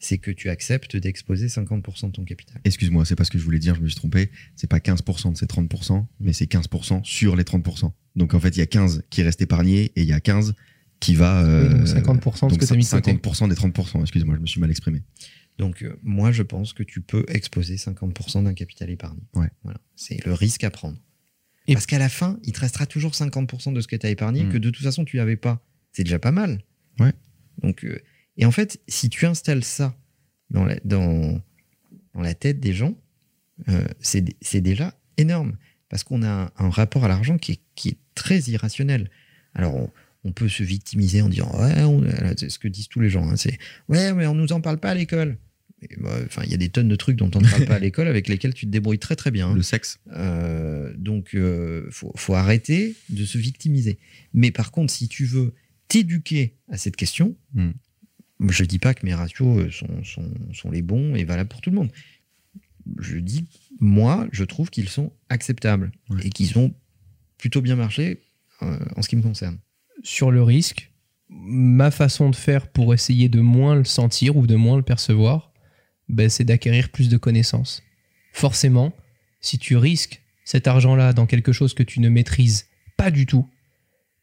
[0.00, 2.60] C'est que tu acceptes d'exposer 50% de ton capital.
[2.64, 4.30] Excuse-moi, c'est pas ce que je voulais dire, je me suis trompé.
[4.56, 7.90] C'est pas 15% de ces 30%, mais c'est 15% sur les 30%.
[8.16, 10.54] Donc en fait, il y a 15 qui restent épargnés et il y a 15
[11.00, 11.42] qui va.
[11.44, 11.86] euh, Oui, donc
[12.22, 13.12] 50% de ce que tu as mis de côté.
[13.12, 15.02] 50% des 30%, excuse-moi, je me suis mal exprimé.
[15.58, 19.22] Donc, euh, moi, je pense que tu peux exposer 50% d'un capital épargné.
[19.34, 19.48] Ouais.
[19.64, 19.80] Voilà.
[19.96, 20.96] C'est le risque à prendre.
[21.66, 24.10] Et- Parce qu'à la fin, il te restera toujours 50% de ce que tu as
[24.10, 24.52] épargné Mm.
[24.52, 25.60] que de toute façon, tu n'avais pas.
[25.92, 26.62] C'est déjà pas mal.
[27.00, 27.12] Ouais.
[27.62, 27.98] Donc, euh,
[28.38, 29.94] et en fait, si tu installes ça
[30.50, 31.40] dans la, dans,
[32.14, 32.96] dans la tête des gens,
[33.68, 35.56] euh, c'est déjà énorme.
[35.90, 39.10] Parce qu'on a un, un rapport à l'argent qui est, qui est très irrationnel.
[39.54, 39.90] Alors, on,
[40.24, 42.04] on peut se victimiser en disant Ouais, on-
[42.36, 43.28] c'est ce que disent tous les gens.
[43.28, 43.56] hein, c'est
[43.88, 45.38] Ouais, mais on nous en parle pas à l'école.
[45.98, 47.78] Bah, Enfin, il y a des tonnes de trucs dont on ne parle pas à
[47.78, 49.54] l'école avec lesquels tu te débrouilles très très bien.
[49.54, 49.98] Le sexe.
[50.12, 53.98] Euh, donc, il faut, arrêter de se victimiser.
[54.34, 55.54] Mais par contre, si tu veux
[55.88, 57.70] t'éduquer à cette question, hmm.
[58.40, 60.22] Je dis pas que mes ratios sont,
[60.52, 61.90] sont, les bons et valables pour tout le monde.
[63.00, 63.44] Je dis,
[63.80, 65.90] moi, je trouve qu'ils sont acceptables
[66.22, 66.72] et qu'ils ont
[67.36, 68.22] plutôt bien marché
[68.60, 69.58] en ce qui me concerne.
[70.02, 70.92] Sur le risque,
[71.28, 75.52] ma façon de faire pour essayer de moins le sentir ou de moins le percevoir,
[76.08, 77.82] ben, c'est d'acquérir plus de connaissances.
[78.32, 78.92] Forcément,
[79.40, 82.66] si tu risques cet argent-là dans quelque chose que tu ne maîtrises
[82.96, 83.48] pas du tout,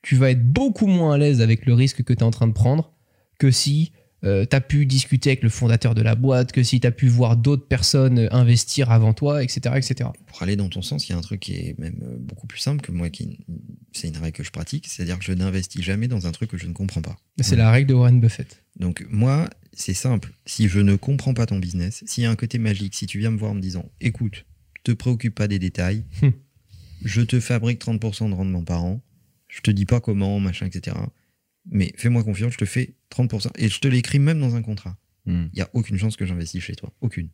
[0.02, 2.48] tu vas être beaucoup moins à l'aise avec le risque que tu es en train
[2.48, 2.94] de prendre
[3.40, 3.92] que si
[4.26, 6.92] euh, tu as pu discuter avec le fondateur de la boîte, que si tu as
[6.92, 10.10] pu voir d'autres personnes investir avant toi, etc., etc.
[10.28, 12.48] Pour aller dans ton sens, il y a un truc qui est même euh, beaucoup
[12.48, 13.40] plus simple que moi, qui
[13.92, 16.58] c'est une règle que je pratique, c'est-à-dire que je n'investis jamais dans un truc que
[16.58, 17.18] je ne comprends pas.
[17.40, 18.64] C'est la règle de Warren Buffett.
[18.80, 20.34] Donc moi, c'est simple.
[20.46, 23.20] Si je ne comprends pas ton business, s'il y a un côté magique, si tu
[23.20, 24.46] viens me voir en me disant, écoute,
[24.84, 26.34] te préoccupe pas des détails, hum.
[27.04, 29.02] je te fabrique 30% de rendement par an,
[29.48, 30.96] je te dis pas comment, machin, etc
[31.70, 33.50] mais fais-moi confiance, je te fais 30%.
[33.58, 34.98] Et je te l'écris même dans un contrat.
[35.26, 35.46] Hmm.
[35.54, 36.94] Il n'y a aucune chance que j'investisse chez toi.
[37.02, 37.30] Aucune.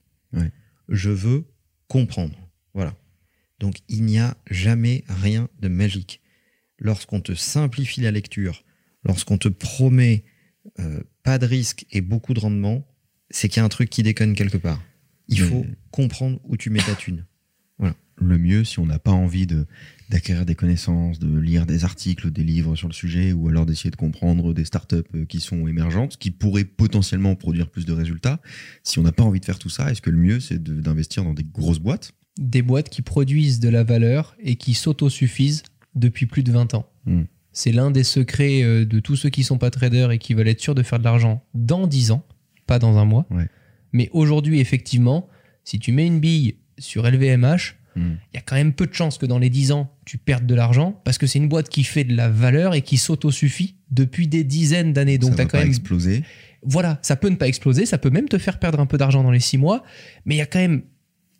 [0.89, 1.45] Je veux
[1.87, 2.37] comprendre.
[2.73, 2.95] Voilà.
[3.59, 6.21] Donc il n'y a jamais rien de magique.
[6.79, 8.63] Lorsqu'on te simplifie la lecture,
[9.03, 10.23] lorsqu'on te promet
[10.79, 12.87] euh, pas de risque et beaucoup de rendement,
[13.29, 14.81] c'est qu'il y a un truc qui déconne quelque part.
[15.27, 17.25] Il faut comprendre où tu mets ta thune.
[18.21, 19.65] Le mieux, si on n'a pas envie de
[20.11, 23.89] d'acquérir des connaissances, de lire des articles, des livres sur le sujet, ou alors d'essayer
[23.89, 28.41] de comprendre des startups euh, qui sont émergentes, qui pourraient potentiellement produire plus de résultats.
[28.83, 31.23] Si on n'a pas envie de faire tout ça, est-ce que le mieux, c'est d'investir
[31.23, 32.11] dans des grosses boîtes?
[32.37, 35.63] Des boîtes qui produisent de la valeur et qui s'autosuffisent
[35.95, 36.89] depuis plus de 20 ans.
[37.05, 37.23] Hmm.
[37.53, 40.47] C'est l'un des secrets euh, de tous ceux qui sont pas traders et qui veulent
[40.49, 42.25] être sûrs de faire de l'argent dans 10 ans,
[42.67, 43.25] pas dans un mois.
[43.93, 45.29] Mais aujourd'hui, effectivement,
[45.63, 48.13] si tu mets une bille sur LVMH, Hmm.
[48.31, 50.45] il y a quand même peu de chances que dans les 10 ans, tu perdes
[50.45, 53.75] de l'argent parce que c'est une boîte qui fait de la valeur et qui s'autosuffit
[53.89, 55.17] depuis des dizaines d'années.
[55.17, 55.67] Donc, tu quand même.
[55.67, 56.23] exploser.
[56.63, 59.23] Voilà, ça peut ne pas exploser, ça peut même te faire perdre un peu d'argent
[59.23, 59.83] dans les 6 mois,
[60.25, 60.83] mais il y a quand même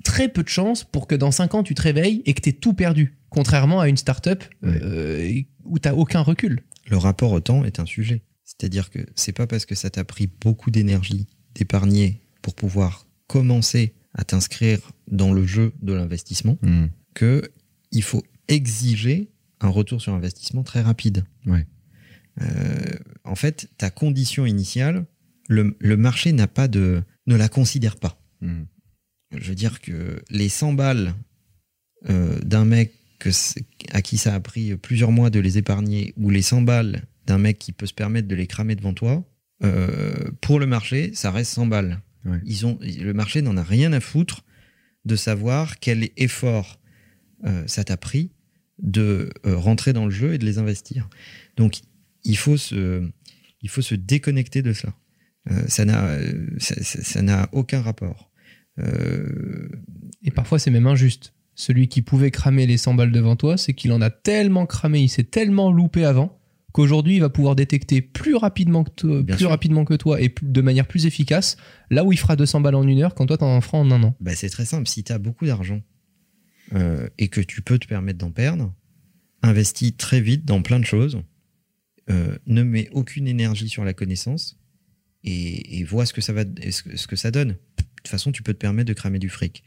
[0.04, 2.50] très peu de chances pour que dans 5 ans, tu te réveilles et que tu
[2.50, 3.18] aies tout perdu.
[3.30, 6.62] Contrairement à une startup up euh, où tu n'as aucun recul.
[6.90, 8.24] Le rapport au temps est un sujet.
[8.44, 13.94] C'est-à-dire que c'est pas parce que ça t'a pris beaucoup d'énergie d'épargner pour pouvoir commencer
[14.14, 16.88] à t'inscrire dans le jeu de l'investissement hmm.
[17.14, 17.52] que
[17.92, 21.24] il faut exiger un retour sur investissement très rapide.
[22.42, 22.46] Euh,
[23.24, 25.06] en fait, ta condition initiale,
[25.48, 28.22] le, marché n'a pas de, ne la considère pas.
[28.42, 28.64] Hmm.
[29.38, 31.14] Je veux dire que les 100 balles
[32.10, 33.30] euh, d'un mec que
[33.92, 37.38] à qui ça a pris plusieurs mois de les épargner, ou les 100 balles d'un
[37.38, 39.24] mec qui peut se permettre de les cramer devant toi,
[39.64, 42.00] euh, pour le marché, ça reste 100 balles.
[42.46, 44.44] Ils ont, le marché n'en a rien à foutre
[45.06, 46.80] de savoir quel effort
[47.46, 48.32] euh, ça t'a pris
[48.80, 51.10] de euh, rentrer dans le jeu et de les investir.
[51.58, 51.82] Donc,
[52.24, 53.08] il faut se,
[53.62, 54.94] il faut se déconnecter de cela.
[55.50, 56.18] Euh, ça n'a
[56.60, 58.30] ça, n'a aucun rapport.
[60.24, 61.34] Et parfois, c'est même injuste.
[61.54, 65.02] Celui qui pouvait cramer les 100 balles devant toi, c'est qu'il en a tellement cramé,
[65.02, 66.41] il s'est tellement loupé avant
[66.72, 70.62] qu'aujourd'hui il va pouvoir détecter plus rapidement que toi, plus rapidement que toi et de
[70.62, 71.58] manière plus efficace
[71.90, 74.04] là où il fera 200 balles en une heure quand toi t'en feras en un
[74.04, 74.16] an.
[74.20, 75.82] Bah c'est très simple, si tu as beaucoup d'argent
[76.74, 78.74] euh, et que tu peux te permettre d'en perdre,
[79.42, 81.22] investis très vite dans plein de choses,
[82.10, 84.58] euh, ne mets aucune énergie sur la connaissance
[85.24, 87.50] et, vois ce que ça va, ce que ça donne.
[87.50, 89.64] De toute façon, tu peux te permettre de cramer du fric.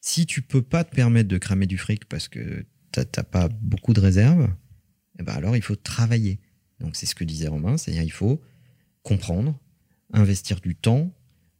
[0.00, 3.92] Si tu peux pas te permettre de cramer du fric parce que t'as pas beaucoup
[3.92, 4.48] de réserves,
[5.18, 6.40] eh ben alors il faut travailler.
[6.80, 8.40] Donc c'est ce que disait Romain, c'est-à-dire il faut
[9.02, 9.58] comprendre,
[10.12, 11.12] investir du temps,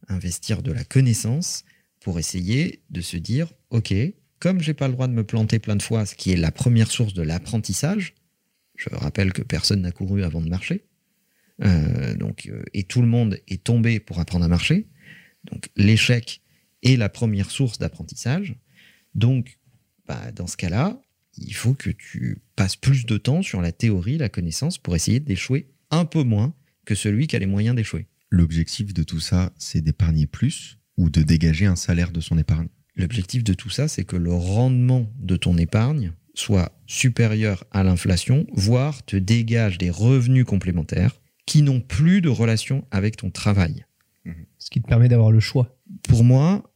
[0.08, 1.64] investir de la connaissance
[2.00, 3.94] pour essayer de se dire, OK,
[4.38, 6.52] comme j'ai pas le droit de me planter plein de fois, ce qui est la
[6.52, 8.14] première source de l'apprentissage,
[8.76, 10.84] je rappelle que personne n'a couru avant de marcher,
[11.64, 14.86] euh, donc, euh, et tout le monde est tombé pour apprendre à marcher,
[15.44, 16.42] donc l'échec
[16.82, 18.56] est la première source d'apprentissage,
[19.14, 19.58] donc
[20.06, 21.00] bah, dans ce cas-là,
[21.38, 25.20] il faut que tu passes plus de temps sur la théorie, la connaissance, pour essayer
[25.20, 26.54] d'échouer un peu moins
[26.84, 28.06] que celui qui a les moyens d'échouer.
[28.30, 32.68] L'objectif de tout ça, c'est d'épargner plus ou de dégager un salaire de son épargne?
[32.96, 38.46] L'objectif de tout ça, c'est que le rendement de ton épargne soit supérieur à l'inflation,
[38.52, 43.84] voire te dégage des revenus complémentaires qui n'ont plus de relation avec ton travail.
[44.24, 44.32] Mmh.
[44.58, 45.78] Ce qui te permet d'avoir le choix.
[46.08, 46.74] Pour moi,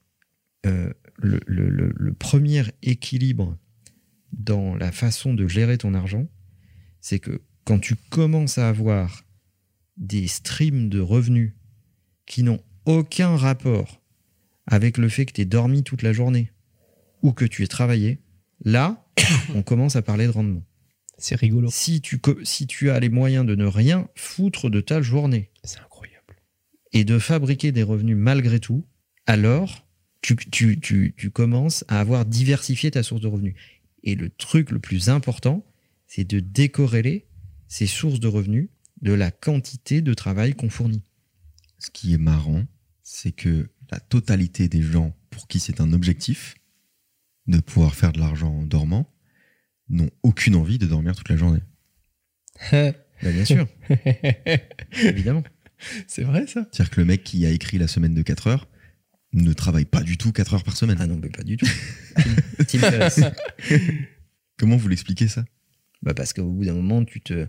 [0.67, 3.57] euh, le, premier équilibre
[4.33, 6.29] dans la façon de gérer ton argent,
[7.01, 9.25] c'est que quand tu commences à avoir
[9.97, 11.53] des streams de revenus
[12.27, 14.01] qui n'ont aucun rapport
[14.67, 16.51] avec le fait que tu aies dormi toute la journée
[17.23, 18.21] ou que tu aies travaillé,
[18.63, 19.07] Là,
[19.55, 20.63] on commence à parler de rendement.
[21.17, 21.69] C'est rigolo.
[21.71, 25.51] Si tu, co- si tu as les moyens de ne rien foutre de ta journée
[25.65, 26.37] C'est incroyable.
[26.93, 28.87] et de fabriquer des revenus malgré tout,
[29.27, 29.89] alors
[30.21, 33.55] tu, tu, tu, tu commences à avoir diversifié ta source de revenus.
[34.03, 35.65] Et le truc le plus important,
[36.07, 37.27] c'est de décorréler
[37.69, 38.69] ces sources de revenus
[39.03, 41.03] de la quantité de travail qu'on fournit.
[41.79, 42.65] Ce qui est marrant,
[43.03, 46.55] c'est que la totalité des gens pour qui c'est un objectif
[47.47, 49.13] de pouvoir faire de l'argent en dormant
[49.89, 51.63] n'ont aucune envie de dormir toute la journée.
[53.23, 53.69] Bah, bien sûr,
[55.03, 55.43] évidemment.
[56.07, 56.67] c'est vrai ça?
[56.73, 58.67] C'est-à-dire que le mec qui a écrit la semaine de 4 heures
[59.33, 60.97] ne travaille pas du tout 4 heures par semaine.
[61.01, 61.67] Ah non, mais pas du tout.
[62.17, 63.21] Tim- Tim Ferriss.
[64.59, 65.45] Comment vous l'expliquez ça?
[66.03, 67.47] Bah parce qu'au bout d'un moment, tu te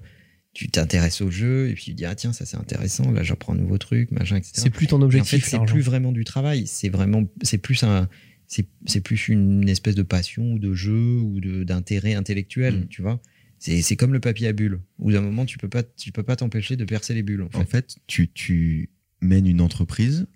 [0.54, 3.54] tu t'intéresses au jeu et puis tu dis ah tiens ça c'est intéressant là j'apprends
[3.54, 4.52] un nouveau truc machin etc.
[4.58, 5.46] C'est plus ton en objectif.
[5.46, 8.10] fait c'est plus vraiment du travail c'est vraiment c'est plus un
[8.48, 12.88] c'est c'est plus une espèce de passion ou de jeu ou de d'intérêt intellectuel Mm.
[12.90, 13.22] tu vois
[13.60, 16.12] c'est c'est comme le papier à bulles au bout d'un moment tu peux pas tu
[16.12, 17.58] peux pas t'empêcher de percer les bulles en fait.
[17.58, 18.90] En fait, tu, tu
[19.22, 20.28] mènes une entreprise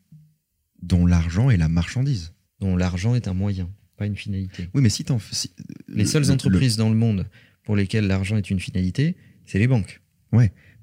[0.81, 2.33] dont l'argent est la marchandise.
[2.59, 5.51] dont l'argent est un moyen pas une finalité Oui, mais si t'en si-
[5.87, 7.27] les le- seules le- entreprises dans le monde
[7.63, 9.15] pour lesquelles l'argent est une finalité
[9.45, 10.01] c'est les banques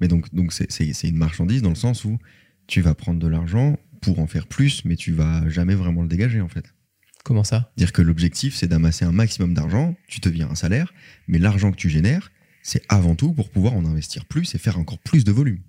[0.01, 2.18] Mais donc, donc c'est, c'est- c'est une marchandise dans le sens où
[2.66, 6.09] tu vas prendre de l'argent pour en faire plus, mais tu vas jamais vraiment le
[6.09, 6.74] dégager en fait.
[7.22, 7.70] Comment ça?
[7.76, 10.93] Dire que l'objectif c'est d'amasser un maximum d'argent, tu te viens un salaire,
[11.28, 12.32] mais l'argent que tu génères,
[12.62, 15.61] c'est avant tout pour pouvoir en investir plus et faire encore plus de volume.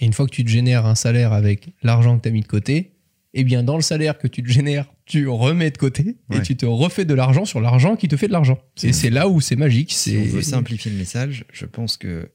[0.00, 2.40] Et une fois que tu te génères un salaire avec l'argent que tu as mis
[2.40, 2.93] de côté,
[3.36, 6.56] eh bien, dans le salaire que tu te génères, tu remets de côté et tu
[6.56, 8.58] te refais de l'argent sur l'argent qui te fait de l'argent.
[8.76, 9.92] C'est Et c'est là où c'est magique.
[9.92, 12.30] Si on C'est veut simplifier le message, je pense que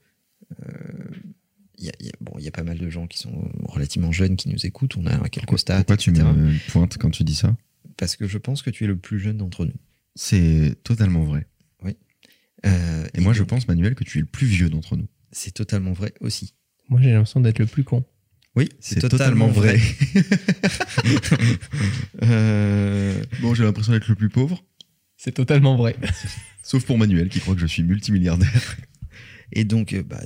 [0.68, 0.74] euh,
[1.78, 3.50] y, a, il y a- bon, il y a pas mal de gens qui sont
[3.64, 4.98] relativement jeunes qui nous écoutent.
[4.98, 6.26] On a quelques stats, Pourquoi tu etc.
[6.36, 7.56] me pointes quand tu dis ça?
[7.98, 9.74] Parce que je pense que tu es le plus jeune d'entre nous.
[10.16, 11.46] C'est totalement vrai.
[12.66, 15.08] Euh, Et moi je pense, Manuel, que tu es le plus vieux d'entre nous.
[15.32, 16.56] c'est totalement vrai aussi.
[16.90, 18.04] Moi, j'ai l'impression d'être le plus con.
[18.56, 19.80] Oui, C'est totalement vrai.
[22.24, 24.64] Euh, Bon, j'ai l'impression d'être le plus pauvre,
[25.18, 25.96] C'est totalement vrai.
[26.64, 28.78] sauf pour Manuel qui croit que je suis multimilliardaire.
[29.54, 30.22] et donc, euh, bah,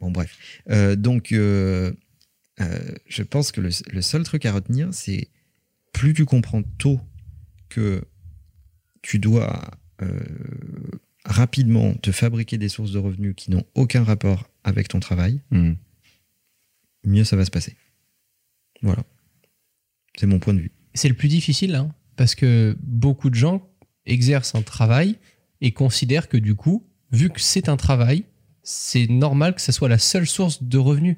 [0.00, 0.36] bon bref.
[0.70, 1.92] Euh, donc, euh,
[2.60, 5.28] euh, je pense que le, le seul truc à retenir, c'est
[5.92, 7.00] plus tu comprends tôt
[7.68, 8.02] que
[9.02, 9.70] tu dois
[10.02, 10.20] euh,
[11.24, 15.72] rapidement te fabriquer des sources de revenus qui n'ont aucun rapport avec ton travail, Hmm.
[17.04, 17.76] Mieux ça va se passer.
[18.82, 19.02] Voilà.
[20.18, 20.72] C'est mon point de vue.
[20.94, 23.68] C'est le plus difficile, hein, parce que beaucoup de gens
[24.04, 25.18] exercent un travail
[25.60, 28.24] et considèrent que du coup, vu que c'est un travail,
[28.62, 31.16] c'est normal que ça soit la seule source de revenus.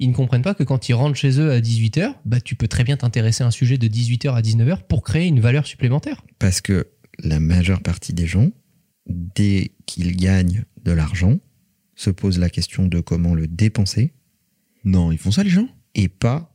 [0.00, 2.66] Ils ne comprennent pas que quand ils rentrent chez eux à 18h, bah, tu peux
[2.66, 6.24] très bien t'intéresser à un sujet de 18h à 19h pour créer une valeur supplémentaire.
[6.40, 6.88] Parce que
[7.20, 8.50] la majeure partie des gens,
[9.06, 11.38] dès qu'ils gagnent de l'argent,
[11.94, 14.12] se posent la question de comment le dépenser
[14.84, 15.68] Non, ils font ça les gens?
[15.94, 16.54] Et pas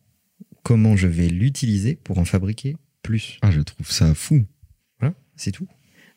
[0.64, 3.38] comment je vais l'utiliser pour en fabriquer plus.
[3.42, 4.46] Ah, je trouve ça fou.
[5.00, 5.68] Voilà, c'est tout.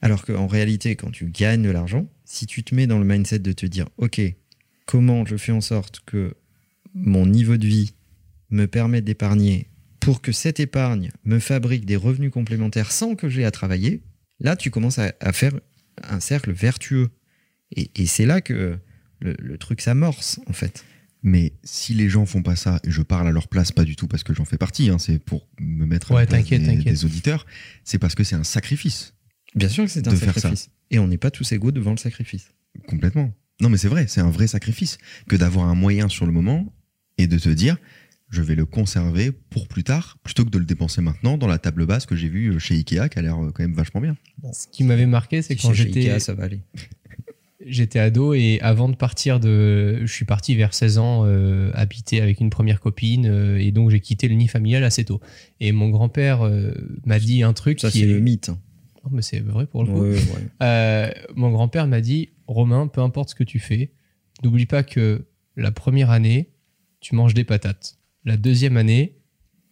[0.00, 3.38] Alors qu'en réalité, quand tu gagnes de l'argent, si tu te mets dans le mindset
[3.38, 4.20] de te dire, OK,
[4.86, 6.34] comment je fais en sorte que
[6.94, 7.94] mon niveau de vie
[8.50, 9.68] me permette d'épargner
[10.00, 14.02] pour que cette épargne me fabrique des revenus complémentaires sans que j'ai à travailler,
[14.40, 15.52] là, tu commences à, à faire
[16.02, 17.10] un cercle vertueux.
[17.74, 18.76] Et, et c'est là que
[19.20, 20.84] le, le truc s'amorce, en fait.
[21.22, 23.94] Mais si les gens font pas ça, et je parle à leur place, pas du
[23.96, 26.44] tout parce que j'en fais partie, hein, c'est pour me mettre à Ouais, la place
[26.48, 27.46] des, auditeurs,
[27.84, 29.14] c'est parce que c'est un sacrifice,
[29.54, 30.40] Bien sûr que c'est un De faire ça.
[30.40, 30.70] sacrifice.
[30.90, 32.48] Et on n'est pas tous égaux devant le sacrifice.
[32.88, 33.32] complètement.
[33.60, 34.98] Non, mais c'est vrai, c'est un vrai sacrifice
[35.28, 36.74] que d'avoir un moyen sur le moment
[37.18, 37.76] et de te dire,
[38.30, 41.58] je vais le conserver pour plus tard, plutôt que de le dépenser maintenant dans la
[41.58, 44.16] table basse que j'ai vue chez Ikea, qui a l'air euh, quand même vachement bien.
[44.52, 46.62] Ce qui m'avait marqué, c'est quand Chez j'étais Ikea, ça va aller.
[47.66, 52.20] J'étais ado et avant de partir de je suis parti vers 16 ans euh, habiter
[52.20, 55.20] avec une première copine euh, et donc j'ai quitté le nid familial assez tôt
[55.60, 56.72] et mon grand-père euh,
[57.04, 58.48] m'a dit un truc Ça, c'est est le mythe.
[58.48, 60.18] Non, mais c'est vrai pour le coup Ouais,
[60.60, 61.14] ouais.
[61.34, 63.92] Mon grand-père m'a dit Romain peu importe ce que tu fais
[64.42, 66.50] n'oublie pas que la première année
[67.00, 69.18] tu manges des patates la deuxième année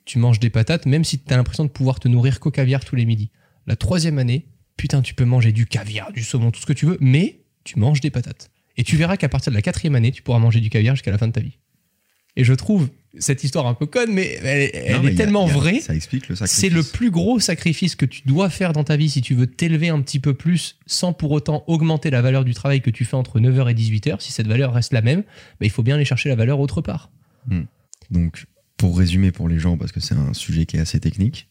[0.05, 2.85] tu manges des patates même si tu as l'impression de pouvoir te nourrir qu'au caviar
[2.85, 3.31] tous les midis
[3.67, 6.87] la troisième année putain tu peux manger du caviar du saumon tout ce que tu
[6.87, 8.51] veux mais tu manges des patates.
[8.77, 11.11] Et tu verras qu'à partir de la quatrième année, tu pourras manger du caviar jusqu'à
[11.11, 11.59] la fin de ta vie.
[12.37, 12.89] Et je trouve
[13.19, 15.81] cette histoire un peu conne, mais elle, elle Non, mais est tellement a- vraie.
[15.81, 16.61] Ça explique le sacrifice.
[16.61, 19.49] C'est le plus gros sacrifice que tu dois faire dans ta vie si tu veux
[19.49, 23.05] t'élever un petit peu plus sans pour autant augmenter la valeur du travail que tu
[23.05, 24.21] fais entre 9h et 18h.
[24.21, 25.27] Si cette valeur reste la même, bah,
[25.67, 27.11] il faut bien aller chercher la valeur autre part.
[28.11, 28.47] Donc,
[28.77, 31.49] pour résumer pour les gens, parce que c'est un sujet qui est assez technique,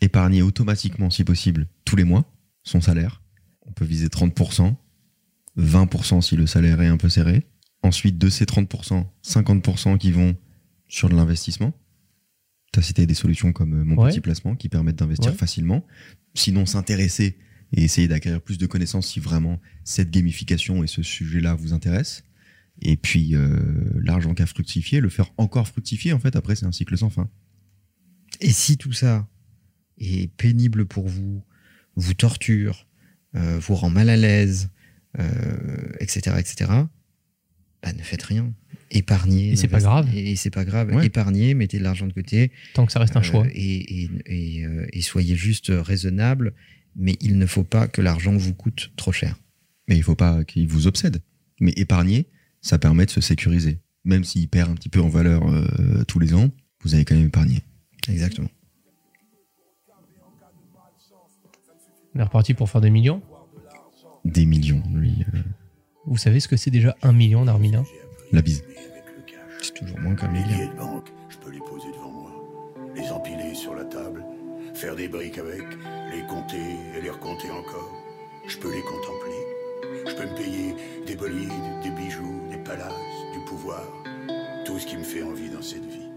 [0.00, 2.24] épargner automatiquement, si possible, tous les mois,
[2.62, 3.22] son salaire,
[3.66, 4.74] on peut viser 30%,
[5.58, 7.46] 20% si le salaire est un peu serré.
[7.82, 10.36] Ensuite, de ces 30%, 50% qui vont
[10.88, 11.72] sur de l'investissement.
[12.72, 15.86] Tu as cité des solutions comme euh, mon petit placement qui permettent d'investir facilement.
[16.34, 17.38] Sinon, s'intéresser
[17.72, 22.22] et essayer d'acquérir plus de connaissances si vraiment cette gamification et ce sujet-là vous intéressent.
[22.82, 23.56] Et puis, euh,
[23.96, 27.10] l'argent qui a fructifié, le faire encore fructifier, en fait, après, c'est un cycle sans
[27.10, 27.28] fin.
[28.40, 29.26] Et si tout ça
[29.98, 31.42] est pénible pour vous,
[31.94, 32.86] vous torture,
[33.34, 34.70] euh, vous rend mal à l'aise,
[36.00, 36.86] etc., etc.,
[37.82, 38.52] bah, ne faites rien.
[38.90, 39.52] Épargnez.
[39.52, 40.08] Et c'est pas grave.
[40.14, 40.92] Et c'est pas grave.
[41.04, 42.50] Épargnez, mettez de l'argent de côté.
[42.74, 43.46] Tant que ça reste un choix.
[43.52, 46.52] Et, et, soyez juste raisonnable,
[46.96, 49.36] mais il ne faut pas que l'argent vous coûte trop cher.
[49.88, 51.20] Mais il faut pas qu'il vous obsède.
[51.60, 52.26] Mais épargner,
[52.60, 53.78] ça permet de se sécuriser.
[54.04, 56.50] Même s'il perd un petit peu en valeur euh, tous les ans,
[56.82, 57.60] vous avez quand même épargné.
[58.08, 58.50] Exactement.
[62.14, 63.22] On est reparti pour faire des millions
[64.26, 65.24] Des millions, lui.
[65.34, 65.38] Euh.
[66.04, 67.84] Vous savez ce que c'est déjà un million, Narmina?
[68.32, 68.64] La bise.
[69.62, 70.72] C'est toujours moins qu'un million.
[70.72, 72.32] de banque, je peux les poser devant moi,
[72.96, 74.24] les empiler sur la table,
[74.74, 75.62] faire des briques avec,
[76.12, 77.92] les compter et les recompter encore.
[78.48, 80.08] Je peux les contempler.
[80.08, 80.74] Je peux me payer
[81.06, 81.52] des bolides,
[81.84, 82.92] des bijoux, des palaces,
[83.32, 83.82] du pouvoir,
[84.64, 86.10] tout ce qui me fait envie dans cette vie.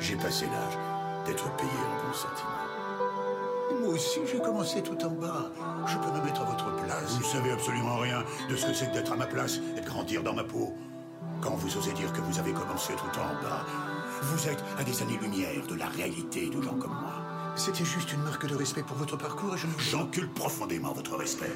[0.00, 2.59] J'ai passé l'âge d'être payé en bons sentiments.
[3.92, 5.50] Aussi, j'ai commencé tout en bas.
[5.86, 7.10] Je peux me mettre à votre place.
[7.10, 9.86] Vous ne savez absolument rien de ce que c'est d'être à ma place et de
[9.86, 10.72] grandir dans ma peau.
[11.40, 13.66] Quand vous osez dire que vous avez commencé tout en bas,
[14.22, 17.54] vous êtes à des années-lumière de la réalité de gens comme moi.
[17.56, 21.50] C'était juste une marque de respect pour votre parcours et je J'encule profondément votre respect.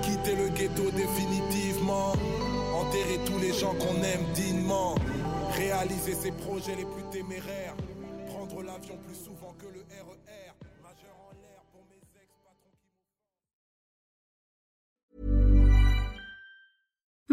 [0.00, 2.12] Quitter le ghetto définitivement.
[2.74, 4.94] Enterrer tous les gens qu'on aime dignement.
[5.54, 7.74] Réaliser ses projets les plus téméraires.
[8.26, 10.41] Prendre l'avion plus souvent que le RER.